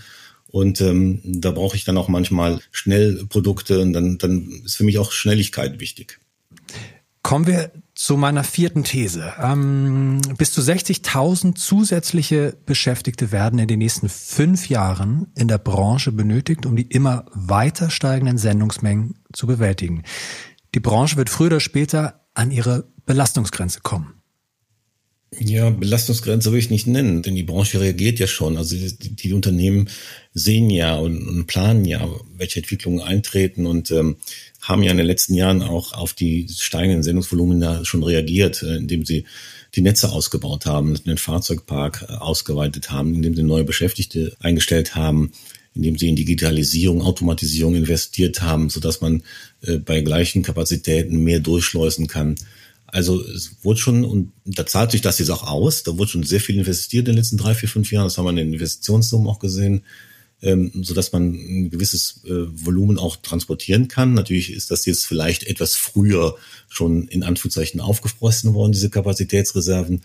Und 0.53 0.81
ähm, 0.81 1.19
da 1.23 1.49
brauche 1.49 1.75
ich 1.75 1.83
dann 1.83 1.97
auch 1.97 2.09
manchmal 2.09 2.59
schnell 2.71 3.25
Produkte 3.25 3.79
und 3.79 3.91
dann, 3.91 4.19
dann 4.19 4.61
ist 4.63 4.75
für 4.75 4.83
mich 4.83 4.99
auch 4.99 5.11
Schnelligkeit 5.11 5.79
wichtig. 5.79 6.19
Kommen 7.23 7.47
wir 7.47 7.71
zu 7.95 8.17
meiner 8.17 8.43
vierten 8.43 8.83
These. 8.83 9.33
Ähm, 9.41 10.21
bis 10.37 10.51
zu 10.51 10.61
60.000 10.61 11.55
zusätzliche 11.55 12.55
Beschäftigte 12.67 13.31
werden 13.31 13.57
in 13.57 13.67
den 13.67 13.79
nächsten 13.79 14.09
fünf 14.09 14.69
Jahren 14.69 15.25
in 15.33 15.47
der 15.47 15.57
Branche 15.57 16.11
benötigt, 16.11 16.67
um 16.67 16.75
die 16.75 16.83
immer 16.83 17.25
weiter 17.33 17.89
steigenden 17.89 18.37
Sendungsmengen 18.37 19.15
zu 19.33 19.47
bewältigen. 19.47 20.03
Die 20.75 20.79
Branche 20.79 21.17
wird 21.17 21.31
früher 21.31 21.47
oder 21.47 21.61
später 21.61 22.21
an 22.35 22.51
ihre 22.51 22.85
Belastungsgrenze 23.07 23.79
kommen. 23.81 24.12
Ja, 25.39 25.69
Belastungsgrenze 25.69 26.49
würde 26.49 26.59
ich 26.59 26.69
nicht 26.69 26.87
nennen, 26.87 27.21
denn 27.21 27.35
die 27.35 27.43
Branche 27.43 27.79
reagiert 27.79 28.19
ja 28.19 28.27
schon. 28.27 28.57
Also 28.57 28.75
die, 28.75 29.15
die 29.15 29.33
Unternehmen 29.33 29.89
sehen 30.33 30.69
ja 30.69 30.95
und, 30.95 31.27
und, 31.27 31.47
planen 31.47 31.85
ja, 31.85 32.07
welche 32.37 32.59
Entwicklungen 32.59 33.01
eintreten 33.01 33.65
und 33.65 33.91
ähm, 33.91 34.17
haben 34.61 34.83
ja 34.83 34.91
in 34.91 34.97
den 34.97 35.05
letzten 35.05 35.33
Jahren 35.33 35.61
auch 35.61 35.93
auf 35.93 36.13
die 36.13 36.47
steigenden 36.49 37.03
Sendungsvolumina 37.03 37.85
schon 37.85 38.03
reagiert, 38.03 38.63
äh, 38.63 38.77
indem 38.77 39.05
sie 39.05 39.25
die 39.75 39.81
Netze 39.81 40.11
ausgebaut 40.11 40.65
haben, 40.65 41.01
den 41.03 41.17
Fahrzeugpark 41.17 42.05
äh, 42.07 42.13
ausgeweitet 42.13 42.91
haben, 42.91 43.13
indem 43.13 43.35
sie 43.35 43.43
neue 43.43 43.63
Beschäftigte 43.63 44.35
eingestellt 44.39 44.95
haben, 44.95 45.31
indem 45.75 45.97
sie 45.97 46.09
in 46.09 46.15
Digitalisierung, 46.15 47.01
Automatisierung 47.01 47.75
investiert 47.75 48.41
haben, 48.41 48.69
sodass 48.69 49.01
man 49.01 49.23
äh, 49.61 49.77
bei 49.77 50.01
gleichen 50.01 50.43
Kapazitäten 50.43 51.23
mehr 51.23 51.39
durchschleusen 51.39 52.07
kann. 52.07 52.35
Also 52.93 53.25
es 53.25 53.57
wurde 53.63 53.79
schon, 53.79 54.05
und 54.05 54.33
da 54.45 54.67
zahlt 54.67 54.91
sich 54.91 55.01
das 55.01 55.17
jetzt 55.17 55.31
auch 55.31 55.47
aus, 55.47 55.81
da 55.81 55.97
wurde 55.97 56.11
schon 56.11 56.21
sehr 56.21 56.39
viel 56.39 56.59
investiert 56.59 57.07
in 57.07 57.13
den 57.13 57.17
letzten 57.17 57.37
drei, 57.37 57.55
vier, 57.55 57.67
fünf 57.67 57.91
Jahren, 57.91 58.05
das 58.05 58.19
haben 58.19 58.25
wir 58.25 58.29
in 58.29 58.35
den 58.35 58.53
Investitionssummen 58.53 59.27
auch 59.27 59.39
gesehen, 59.39 59.83
ähm, 60.43 60.71
so 60.83 60.93
dass 60.93 61.11
man 61.11 61.33
ein 61.33 61.71
gewisses 61.71 62.21
äh, 62.25 62.29
Volumen 62.29 62.99
auch 62.99 63.15
transportieren 63.15 63.87
kann. 63.87 64.13
Natürlich 64.13 64.53
ist 64.53 64.69
das 64.69 64.85
jetzt 64.85 65.07
vielleicht 65.07 65.45
etwas 65.45 65.75
früher 65.75 66.35
schon 66.69 67.07
in 67.07 67.23
Anführungszeichen 67.23 67.81
aufgefressen 67.81 68.53
worden, 68.53 68.73
diese 68.73 68.91
Kapazitätsreserven. 68.91 70.01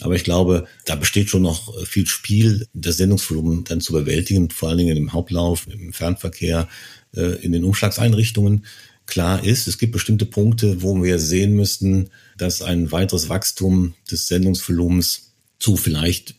Aber 0.00 0.16
ich 0.16 0.24
glaube, 0.24 0.66
da 0.84 0.96
besteht 0.96 1.30
schon 1.30 1.42
noch 1.42 1.80
äh, 1.80 1.86
viel 1.86 2.08
Spiel, 2.08 2.66
das 2.74 2.96
Sendungsvolumen 2.96 3.62
dann 3.62 3.80
zu 3.80 3.92
bewältigen, 3.92 4.50
vor 4.50 4.68
allen 4.70 4.78
Dingen 4.78 4.96
im 4.96 5.12
Hauptlauf, 5.12 5.68
im 5.68 5.92
Fernverkehr, 5.92 6.68
äh, 7.14 7.40
in 7.44 7.52
den 7.52 7.62
Umschlagseinrichtungen. 7.62 8.66
Klar 9.06 9.44
ist, 9.44 9.68
es 9.68 9.78
gibt 9.78 9.92
bestimmte 9.92 10.26
Punkte, 10.26 10.82
wo 10.82 11.02
wir 11.02 11.18
sehen 11.18 11.54
müssten, 11.54 12.10
dass 12.36 12.60
ein 12.60 12.90
weiteres 12.90 13.28
Wachstum 13.28 13.94
des 14.10 14.26
Sendungsvolumens 14.26 15.32
zu 15.58 15.76
vielleicht 15.76 16.34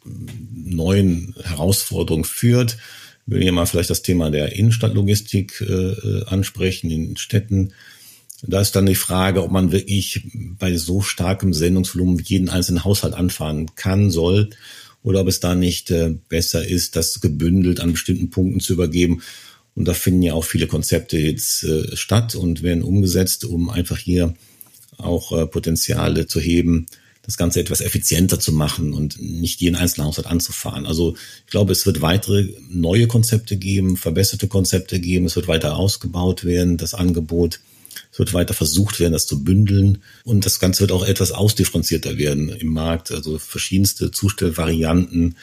neuen 0.54 1.34
Herausforderungen 1.42 2.26
führt. 2.26 2.78
Ich 3.26 3.34
will 3.34 3.42
hier 3.42 3.52
mal 3.52 3.66
vielleicht 3.66 3.90
das 3.90 4.04
Thema 4.04 4.30
der 4.32 4.54
Innenstadtlogistik 4.54 5.62
äh, 5.62 6.24
ansprechen 6.26 6.92
in 6.92 7.18
Städten. 7.18 7.74
Da 8.44 8.62
ist 8.62 8.76
dann 8.76 8.86
die 8.86 8.96
Frage, 8.96 9.44
ob 9.44 9.52
man 9.52 9.72
wirklich 9.72 10.22
bei 10.60 10.78
so 10.78 11.02
starkem 11.02 11.54
Sendungsvolumen 11.54 12.20
jeden 12.20 12.50
einzelnen 12.50 12.84
Haushalt 12.84 13.16
anfahren 13.16 13.74
kann, 13.76 14.12
soll, 14.12 14.50
oder 15.04 15.22
ob 15.22 15.28
es 15.28 15.40
da 15.40 15.56
nicht 15.56 15.90
äh, 15.90 16.16
besser 16.30 16.68
ist, 16.68 16.96
das 16.96 17.22
gebündelt 17.22 17.80
an 17.80 17.94
bestimmten 17.94 18.30
Punkten 18.30 18.60
zu 18.60 18.74
übergeben 18.74 19.22
und 19.78 19.88
da 19.88 19.94
finden 19.94 20.24
ja 20.24 20.34
auch 20.34 20.44
viele 20.44 20.66
Konzepte 20.66 21.20
jetzt 21.20 21.64
äh, 21.64 21.96
statt 21.96 22.34
und 22.34 22.64
werden 22.64 22.82
umgesetzt, 22.82 23.46
um 23.46 23.70
einfach 23.70 24.00
hier 24.00 24.34
auch 24.98 25.32
äh, 25.32 25.46
Potenziale 25.46 26.26
zu 26.26 26.40
heben, 26.40 26.88
das 27.22 27.38
Ganze 27.38 27.60
etwas 27.60 27.82
effizienter 27.82 28.40
zu 28.40 28.54
machen 28.54 28.94
und 28.94 29.22
nicht 29.22 29.62
jeden 29.62 29.76
einzelnen 29.76 30.08
Haushalt 30.08 30.26
anzufahren. 30.26 30.88
Also 30.88 31.16
ich 31.46 31.52
glaube, 31.52 31.74
es 31.74 31.86
wird 31.86 32.02
weitere 32.02 32.48
neue 32.72 33.06
Konzepte 33.06 33.56
geben, 33.56 33.98
verbesserte 33.98 34.48
Konzepte 34.48 35.00
geben, 35.00 35.28
es 35.28 35.36
wird 35.36 35.48
weiter 35.48 35.76
ausgebaut 35.78 36.44
werden, 36.44 36.78
das 36.78 36.96
Angebot. 36.96 37.60
Es 38.12 38.18
wird 38.18 38.34
weiter 38.34 38.56
versucht 38.56 39.00
werden, 39.00 39.14
das 39.14 39.28
zu 39.28 39.44
bündeln. 39.44 40.00
Und 40.24 40.48
das 40.48 40.60
Ganze 40.60 40.82
wird 40.82 40.92
auch 40.92 41.06
etwas 41.06 41.32
ausdifferenzierter 41.32 42.18
werden 42.18 42.50
im 42.50 42.70
Markt. 42.70 43.12
Also 43.12 43.38
verschiedenste 43.38 44.10
Zustellvarianten 44.10 45.36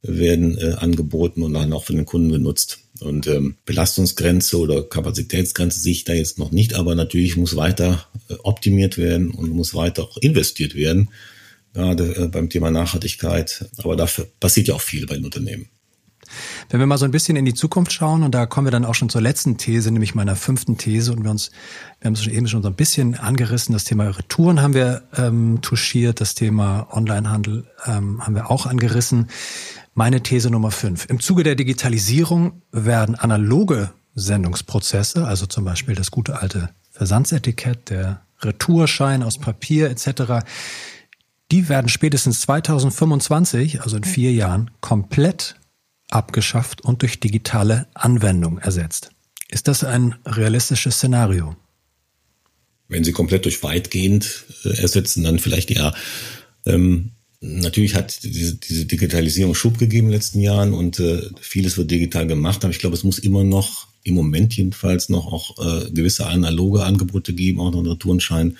werden 0.00 0.56
äh, 0.56 0.72
angeboten 0.78 1.42
und 1.42 1.52
dann 1.52 1.74
auch 1.74 1.84
von 1.84 1.96
den 1.96 2.06
Kunden 2.06 2.32
genutzt. 2.32 2.81
Und 3.02 3.26
ähm, 3.26 3.56
Belastungsgrenze 3.64 4.58
oder 4.58 4.82
Kapazitätsgrenze 4.82 5.80
sehe 5.80 5.92
ich 5.92 6.04
da 6.04 6.12
jetzt 6.12 6.38
noch 6.38 6.50
nicht, 6.50 6.74
aber 6.74 6.94
natürlich 6.94 7.36
muss 7.36 7.56
weiter 7.56 8.06
äh, 8.28 8.34
optimiert 8.42 8.98
werden 8.98 9.30
und 9.30 9.50
muss 9.50 9.74
weiter 9.74 10.04
auch 10.04 10.16
investiert 10.18 10.74
werden, 10.74 11.10
gerade 11.74 12.16
äh, 12.16 12.28
beim 12.28 12.48
Thema 12.48 12.70
Nachhaltigkeit. 12.70 13.66
Aber 13.78 13.96
dafür 13.96 14.26
passiert 14.40 14.68
ja 14.68 14.74
auch 14.74 14.80
viel 14.80 15.06
bei 15.06 15.14
den 15.14 15.24
Unternehmen. 15.24 15.68
Wenn 16.70 16.80
wir 16.80 16.86
mal 16.86 16.98
so 16.98 17.04
ein 17.04 17.10
bisschen 17.10 17.36
in 17.36 17.44
die 17.44 17.54
Zukunft 17.54 17.92
schauen, 17.92 18.22
und 18.22 18.34
da 18.34 18.46
kommen 18.46 18.66
wir 18.66 18.70
dann 18.70 18.84
auch 18.84 18.94
schon 18.94 19.08
zur 19.08 19.20
letzten 19.20 19.58
These, 19.58 19.90
nämlich 19.90 20.14
meiner 20.14 20.36
fünften 20.36 20.78
These, 20.78 21.12
und 21.12 21.24
wir 21.24 21.30
uns, 21.30 21.50
wir 22.00 22.06
haben 22.06 22.14
es 22.14 22.26
eben 22.26 22.48
schon 22.48 22.62
so 22.62 22.68
ein 22.68 22.74
bisschen 22.74 23.14
angerissen, 23.16 23.72
das 23.72 23.84
Thema 23.84 24.08
Retouren 24.08 24.62
haben 24.62 24.74
wir 24.74 25.02
ähm, 25.16 25.58
touchiert, 25.62 26.20
das 26.20 26.34
Thema 26.34 26.88
Onlinehandel 26.90 27.66
ähm, 27.86 28.24
haben 28.24 28.34
wir 28.34 28.50
auch 28.50 28.66
angerissen. 28.66 29.28
Meine 29.94 30.22
These 30.22 30.50
Nummer 30.50 30.70
fünf. 30.70 31.06
Im 31.10 31.20
Zuge 31.20 31.42
der 31.42 31.54
Digitalisierung 31.54 32.62
werden 32.72 33.14
analoge 33.14 33.92
Sendungsprozesse, 34.14 35.26
also 35.26 35.46
zum 35.46 35.64
Beispiel 35.64 35.94
das 35.94 36.10
gute 36.10 36.40
alte 36.40 36.70
Versandsetikett, 36.90 37.90
der 37.90 38.22
Retourschein 38.40 39.22
aus 39.22 39.38
Papier 39.38 39.90
etc., 39.90 40.44
die 41.50 41.68
werden 41.68 41.90
spätestens 41.90 42.40
2025, 42.40 43.82
also 43.82 43.98
in 43.98 44.04
vier 44.04 44.32
Jahren, 44.32 44.70
komplett 44.80 45.56
abgeschafft 46.08 46.80
und 46.80 47.02
durch 47.02 47.20
digitale 47.20 47.86
Anwendung 47.92 48.58
ersetzt. 48.58 49.10
Ist 49.48 49.68
das 49.68 49.84
ein 49.84 50.14
realistisches 50.24 50.96
Szenario? 50.96 51.54
Wenn 52.88 53.04
Sie 53.04 53.12
komplett 53.12 53.44
durch 53.44 53.62
weitgehend 53.62 54.44
äh, 54.64 54.80
ersetzen, 54.80 55.24
dann 55.24 55.38
vielleicht 55.38 55.70
ja. 55.70 55.92
Ähm, 56.64 57.10
Natürlich 57.44 57.96
hat 57.96 58.22
diese, 58.22 58.54
diese 58.54 58.84
Digitalisierung 58.84 59.56
Schub 59.56 59.76
gegeben 59.76 60.06
in 60.06 60.12
den 60.12 60.18
letzten 60.18 60.40
Jahren 60.40 60.72
und 60.72 61.00
äh, 61.00 61.22
vieles 61.40 61.76
wird 61.76 61.90
digital 61.90 62.28
gemacht, 62.28 62.64
aber 62.64 62.70
ich 62.70 62.78
glaube, 62.78 62.94
es 62.94 63.02
muss 63.02 63.18
immer 63.18 63.42
noch, 63.42 63.88
im 64.04 64.14
Moment 64.14 64.56
jedenfalls, 64.56 65.08
noch 65.08 65.26
auch 65.26 65.58
äh, 65.58 65.90
gewisse 65.90 66.26
analoge 66.26 66.84
Angebote 66.84 67.32
geben, 67.32 67.58
auch 67.58 67.72
noch 67.72 67.84
Retourenschein. 67.84 68.56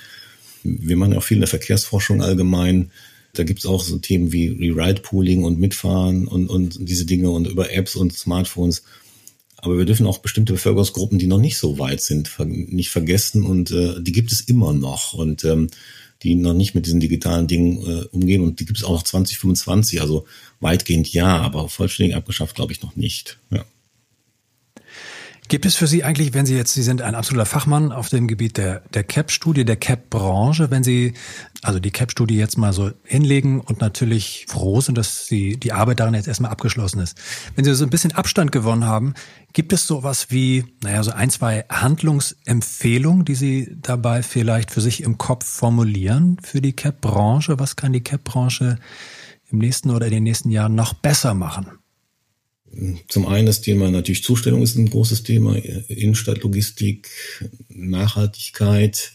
Wir 0.64 0.96
machen 0.96 1.12
ja 1.12 1.18
auch 1.18 1.22
viel 1.22 1.36
in 1.36 1.42
der 1.42 1.48
Verkehrsforschung 1.48 2.22
allgemein. 2.22 2.90
Da 3.34 3.44
gibt's 3.44 3.66
auch 3.66 3.84
so 3.84 3.98
Themen 3.98 4.32
wie 4.32 4.48
Rewrite-Pooling 4.48 5.44
und 5.44 5.60
Mitfahren 5.60 6.26
und, 6.26 6.48
und 6.48 6.76
diese 6.80 7.06
Dinge 7.06 7.30
und 7.30 7.46
über 7.46 7.72
Apps 7.72 7.94
und 7.94 8.12
Smartphones. 8.12 8.82
Aber 9.58 9.78
wir 9.78 9.84
dürfen 9.84 10.06
auch 10.06 10.18
bestimmte 10.18 10.54
Bevölkerungsgruppen, 10.54 11.20
die 11.20 11.28
noch 11.28 11.38
nicht 11.38 11.56
so 11.56 11.78
weit 11.78 12.00
sind, 12.00 12.32
nicht 12.46 12.90
vergessen 12.90 13.44
und 13.44 13.70
äh, 13.70 13.94
die 14.00 14.10
gibt 14.10 14.32
es 14.32 14.40
immer 14.40 14.72
noch. 14.72 15.14
Und 15.14 15.44
ähm, 15.44 15.68
die 16.22 16.34
noch 16.34 16.54
nicht 16.54 16.74
mit 16.74 16.86
diesen 16.86 17.00
digitalen 17.00 17.46
Dingen 17.46 17.78
äh, 17.86 18.04
umgehen. 18.12 18.42
Und 18.42 18.60
die 18.60 18.66
gibt 18.66 18.78
es 18.78 18.84
auch 18.84 18.92
noch 18.92 19.02
2025, 19.02 20.00
also 20.00 20.26
weitgehend 20.60 21.12
ja, 21.12 21.38
aber 21.38 21.68
vollständig 21.68 22.16
abgeschafft 22.16 22.54
glaube 22.54 22.72
ich 22.72 22.82
noch 22.82 22.96
nicht. 22.96 23.38
Ja. 23.50 23.64
Gibt 25.52 25.66
es 25.66 25.74
für 25.74 25.86
Sie 25.86 26.02
eigentlich, 26.02 26.32
wenn 26.32 26.46
Sie 26.46 26.56
jetzt, 26.56 26.72
Sie 26.72 26.82
sind 26.82 27.02
ein 27.02 27.14
absoluter 27.14 27.44
Fachmann 27.44 27.92
auf 27.92 28.08
dem 28.08 28.26
Gebiet 28.26 28.56
der, 28.56 28.80
der 28.94 29.04
CAP-Studie, 29.04 29.66
der 29.66 29.76
CAP-Branche, 29.76 30.70
wenn 30.70 30.82
Sie 30.82 31.12
also 31.60 31.78
die 31.78 31.90
CAP-Studie 31.90 32.38
jetzt 32.38 32.56
mal 32.56 32.72
so 32.72 32.92
hinlegen 33.04 33.60
und 33.60 33.78
natürlich 33.82 34.46
froh 34.48 34.80
sind, 34.80 34.96
dass 34.96 35.26
Sie 35.26 35.58
die 35.58 35.74
Arbeit 35.74 36.00
darin 36.00 36.14
jetzt 36.14 36.26
erstmal 36.26 36.52
abgeschlossen 36.52 37.00
ist. 37.00 37.18
Wenn 37.54 37.66
Sie 37.66 37.74
so 37.74 37.84
ein 37.84 37.90
bisschen 37.90 38.12
Abstand 38.12 38.50
gewonnen 38.50 38.86
haben, 38.86 39.12
gibt 39.52 39.74
es 39.74 39.86
sowas 39.86 40.28
wie, 40.30 40.64
naja, 40.82 41.02
so 41.02 41.10
ein, 41.10 41.28
zwei 41.28 41.66
Handlungsempfehlungen, 41.68 43.26
die 43.26 43.34
Sie 43.34 43.76
dabei 43.82 44.22
vielleicht 44.22 44.70
für 44.70 44.80
sich 44.80 45.02
im 45.02 45.18
Kopf 45.18 45.44
formulieren 45.44 46.38
für 46.42 46.62
die 46.62 46.72
CAP-Branche? 46.72 47.58
Was 47.58 47.76
kann 47.76 47.92
die 47.92 48.02
CAP-Branche 48.02 48.78
im 49.50 49.58
nächsten 49.58 49.90
oder 49.90 50.06
in 50.06 50.12
den 50.12 50.22
nächsten 50.22 50.48
Jahren 50.48 50.74
noch 50.74 50.94
besser 50.94 51.34
machen? 51.34 51.81
Zum 53.08 53.26
einen 53.26 53.46
das 53.46 53.60
Thema 53.60 53.90
natürlich 53.90 54.24
Zustellung 54.24 54.62
ist 54.62 54.76
ein 54.76 54.88
großes 54.88 55.22
Thema, 55.24 55.56
Innenstadtlogistik, 55.56 57.08
Nachhaltigkeit. 57.68 59.12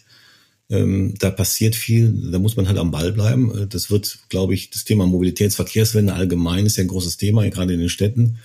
Ähm, 0.69 1.13
da 1.17 1.31
passiert 1.31 1.75
viel, 1.75 2.13
da 2.31 2.39
muss 2.39 2.57
man 2.57 2.67
halt 2.67 2.77
am 2.77 2.91
Ball 2.91 3.13
bleiben. 3.13 3.67
Das 3.69 3.89
wird, 3.89 4.19
glaube 4.29 4.53
ich, 4.53 4.69
das 4.69 4.83
Thema 4.83 5.07
Mobilitätsverkehrswende 5.07 6.13
allgemein 6.13 6.65
ist 6.65 6.77
ja 6.77 6.83
ein 6.83 6.89
großes 6.89 7.17
Thema, 7.17 7.49
gerade 7.49 7.73
in 7.73 7.79
den 7.79 7.89
Städten. 7.89 8.37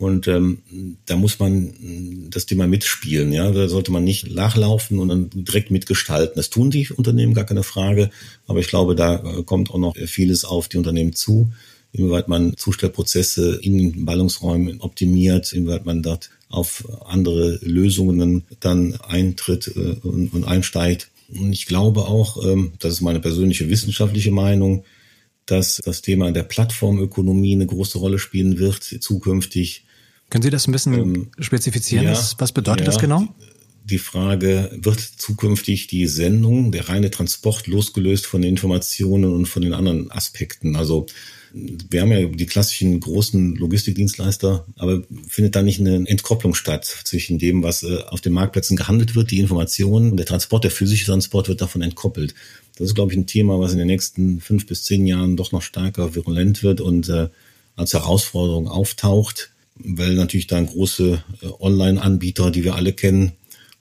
Und 0.00 0.28
ähm, 0.28 0.62
da 1.04 1.16
muss 1.16 1.38
man 1.38 1.74
das 2.30 2.46
Thema 2.46 2.66
mitspielen. 2.66 3.32
Ja, 3.32 3.50
da 3.50 3.68
sollte 3.68 3.92
man 3.92 4.02
nicht 4.02 4.34
nachlaufen 4.34 4.98
und 4.98 5.08
dann 5.08 5.28
direkt 5.34 5.70
mitgestalten. 5.70 6.36
Das 6.36 6.48
tun 6.48 6.70
die 6.70 6.88
Unternehmen, 6.88 7.34
gar 7.34 7.44
keine 7.44 7.62
Frage. 7.62 8.10
Aber 8.46 8.60
ich 8.60 8.68
glaube, 8.68 8.94
da 8.94 9.16
äh, 9.16 9.42
kommt 9.42 9.70
auch 9.70 9.78
noch 9.78 9.96
vieles 9.96 10.46
auf 10.46 10.68
die 10.68 10.78
Unternehmen 10.78 11.14
zu. 11.14 11.52
Inwieweit 11.92 12.28
man 12.28 12.56
Zustellprozesse 12.56 13.58
in 13.62 14.04
Ballungsräumen 14.04 14.80
optimiert, 14.80 15.52
inwieweit 15.52 15.86
man 15.86 16.02
dort 16.02 16.30
auf 16.48 16.84
andere 17.06 17.58
Lösungen 17.62 18.44
dann 18.60 18.96
eintritt 19.06 19.68
äh, 19.74 19.96
und, 20.06 20.32
und 20.32 20.44
einsteigt. 20.44 21.10
Und 21.28 21.52
ich 21.52 21.66
glaube 21.66 22.02
auch, 22.02 22.44
ähm, 22.44 22.72
das 22.80 22.94
ist 22.94 23.00
meine 23.00 23.20
persönliche 23.20 23.68
wissenschaftliche 23.68 24.30
Meinung, 24.32 24.84
dass 25.46 25.80
das 25.84 26.02
Thema 26.02 26.30
der 26.32 26.42
Plattformökonomie 26.44 27.54
eine 27.54 27.66
große 27.66 27.98
Rolle 27.98 28.18
spielen 28.18 28.58
wird 28.58 28.82
zukünftig. 28.82 29.84
Können 30.28 30.42
Sie 30.42 30.50
das 30.50 30.68
ein 30.68 30.72
bisschen 30.72 30.94
ähm, 30.94 31.30
spezifizieren? 31.38 32.04
Ja, 32.04 32.12
was 32.38 32.52
bedeutet 32.52 32.80
ja, 32.80 32.86
das 32.86 32.98
genau? 32.98 33.26
Die 33.84 33.98
Frage, 33.98 34.70
wird 34.80 35.00
zukünftig 35.00 35.88
die 35.88 36.06
Sendung, 36.06 36.70
der 36.70 36.88
reine 36.88 37.10
Transport 37.10 37.66
losgelöst 37.66 38.26
von 38.26 38.42
den 38.42 38.50
Informationen 38.50 39.32
und 39.32 39.46
von 39.46 39.62
den 39.62 39.72
anderen 39.72 40.10
Aspekten? 40.12 40.76
Also 40.76 41.06
wir 41.52 42.00
haben 42.00 42.12
ja 42.12 42.26
die 42.26 42.46
klassischen 42.46 43.00
großen 43.00 43.56
Logistikdienstleister, 43.56 44.66
aber 44.76 45.02
findet 45.28 45.56
da 45.56 45.62
nicht 45.62 45.80
eine 45.80 46.08
Entkopplung 46.08 46.54
statt 46.54 46.84
zwischen 47.04 47.38
dem, 47.38 47.62
was 47.62 47.82
äh, 47.82 47.98
auf 48.08 48.20
den 48.20 48.32
Marktplätzen 48.32 48.76
gehandelt 48.76 49.14
wird, 49.14 49.30
die 49.30 49.40
Informationen 49.40 50.12
und 50.12 50.16
der 50.16 50.26
Transport, 50.26 50.64
der 50.64 50.70
physische 50.70 51.06
Transport 51.06 51.48
wird 51.48 51.60
davon 51.60 51.82
entkoppelt. 51.82 52.34
Das 52.78 52.88
ist, 52.88 52.94
glaube 52.94 53.12
ich, 53.12 53.18
ein 53.18 53.26
Thema, 53.26 53.58
was 53.58 53.72
in 53.72 53.78
den 53.78 53.88
nächsten 53.88 54.40
fünf 54.40 54.66
bis 54.66 54.84
zehn 54.84 55.06
Jahren 55.06 55.36
doch 55.36 55.52
noch 55.52 55.62
stärker 55.62 56.14
virulent 56.14 56.62
wird 56.62 56.80
und 56.80 57.08
äh, 57.08 57.28
als 57.76 57.94
Herausforderung 57.94 58.68
auftaucht, 58.68 59.50
weil 59.74 60.14
natürlich 60.14 60.46
da 60.46 60.60
große 60.60 61.22
äh, 61.42 61.46
Online-Anbieter, 61.58 62.50
die 62.50 62.64
wir 62.64 62.76
alle 62.76 62.92
kennen, 62.92 63.32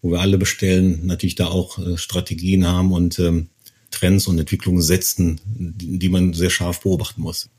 wo 0.02 0.12
wir 0.12 0.22
alle 0.22 0.38
bestellen, 0.38 1.06
natürlich 1.06 1.36
da 1.36 1.48
auch 1.48 1.78
Strategien 1.98 2.66
haben 2.66 2.94
und 2.94 3.20
ähm, 3.20 3.50
Trends 3.92 4.28
und 4.28 4.40
Entwicklungen 4.40 4.82
setzen, 4.82 5.40
die 5.46 6.10
man 6.10 6.34
sehr 6.34 6.50
scharf 6.50 6.82
beobachten 6.82 7.22
muss. 7.22 7.50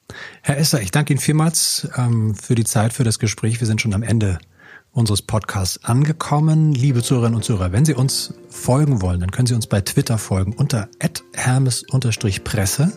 Herr 0.42 0.58
Esser, 0.58 0.82
ich 0.82 0.90
danke 0.90 1.12
Ihnen 1.12 1.20
vielmals 1.20 1.88
ähm, 1.96 2.34
für 2.34 2.54
die 2.54 2.64
Zeit, 2.64 2.92
für 2.92 3.04
das 3.04 3.18
Gespräch. 3.18 3.60
Wir 3.60 3.66
sind 3.66 3.80
schon 3.80 3.94
am 3.94 4.02
Ende 4.02 4.38
unseres 4.92 5.22
Podcasts 5.22 5.82
angekommen. 5.84 6.72
Liebe 6.72 7.02
Zuhörerinnen 7.02 7.36
und 7.36 7.44
Zuhörer, 7.44 7.72
wenn 7.72 7.84
Sie 7.84 7.94
uns 7.94 8.34
folgen 8.48 9.02
wollen, 9.02 9.20
dann 9.20 9.30
können 9.30 9.46
Sie 9.46 9.54
uns 9.54 9.66
bei 9.66 9.80
Twitter 9.80 10.18
folgen 10.18 10.52
unter 10.52 10.88
hermes-presse. 11.34 12.92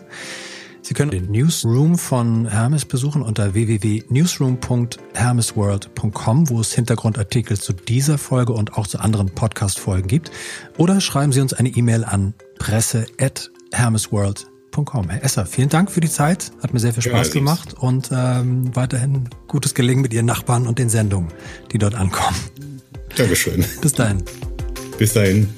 Sie 0.82 0.92
können 0.92 1.12
den 1.12 1.30
Newsroom 1.30 1.96
von 1.96 2.46
Hermes 2.46 2.84
besuchen 2.84 3.22
unter 3.22 3.54
www.newsroom.hermesworld.com, 3.54 6.50
wo 6.50 6.60
es 6.60 6.74
Hintergrundartikel 6.74 7.58
zu 7.58 7.72
dieser 7.72 8.18
Folge 8.18 8.52
und 8.52 8.74
auch 8.74 8.86
zu 8.86 8.98
anderen 8.98 9.30
Podcast-Folgen 9.30 10.08
gibt. 10.08 10.30
Oder 10.76 11.00
schreiben 11.00 11.32
Sie 11.32 11.40
uns 11.40 11.54
eine 11.54 11.70
E-Mail 11.70 12.04
an 12.04 12.34
presse.hermesworld.com. 12.58 15.08
Herr 15.08 15.24
Esser, 15.24 15.46
vielen 15.46 15.68
Dank 15.68 15.90
für 15.90 16.00
die 16.00 16.10
Zeit. 16.10 16.52
Hat 16.62 16.74
mir 16.74 16.80
sehr 16.80 16.92
viel 16.92 17.02
Spaß 17.02 17.28
ja, 17.28 17.34
gemacht 17.34 17.74
und 17.74 18.10
ähm, 18.12 18.74
weiterhin 18.74 19.28
gutes 19.48 19.74
Gelingen 19.74 20.02
mit 20.02 20.12
Ihren 20.12 20.26
Nachbarn 20.26 20.66
und 20.66 20.78
den 20.78 20.88
Sendungen, 20.88 21.32
die 21.72 21.78
dort 21.78 21.94
ankommen. 21.94 22.36
Dankeschön. 23.16 23.64
Bis 23.80 23.92
dahin. 23.92 24.22
Bis 24.98 25.12
dahin. 25.12 25.48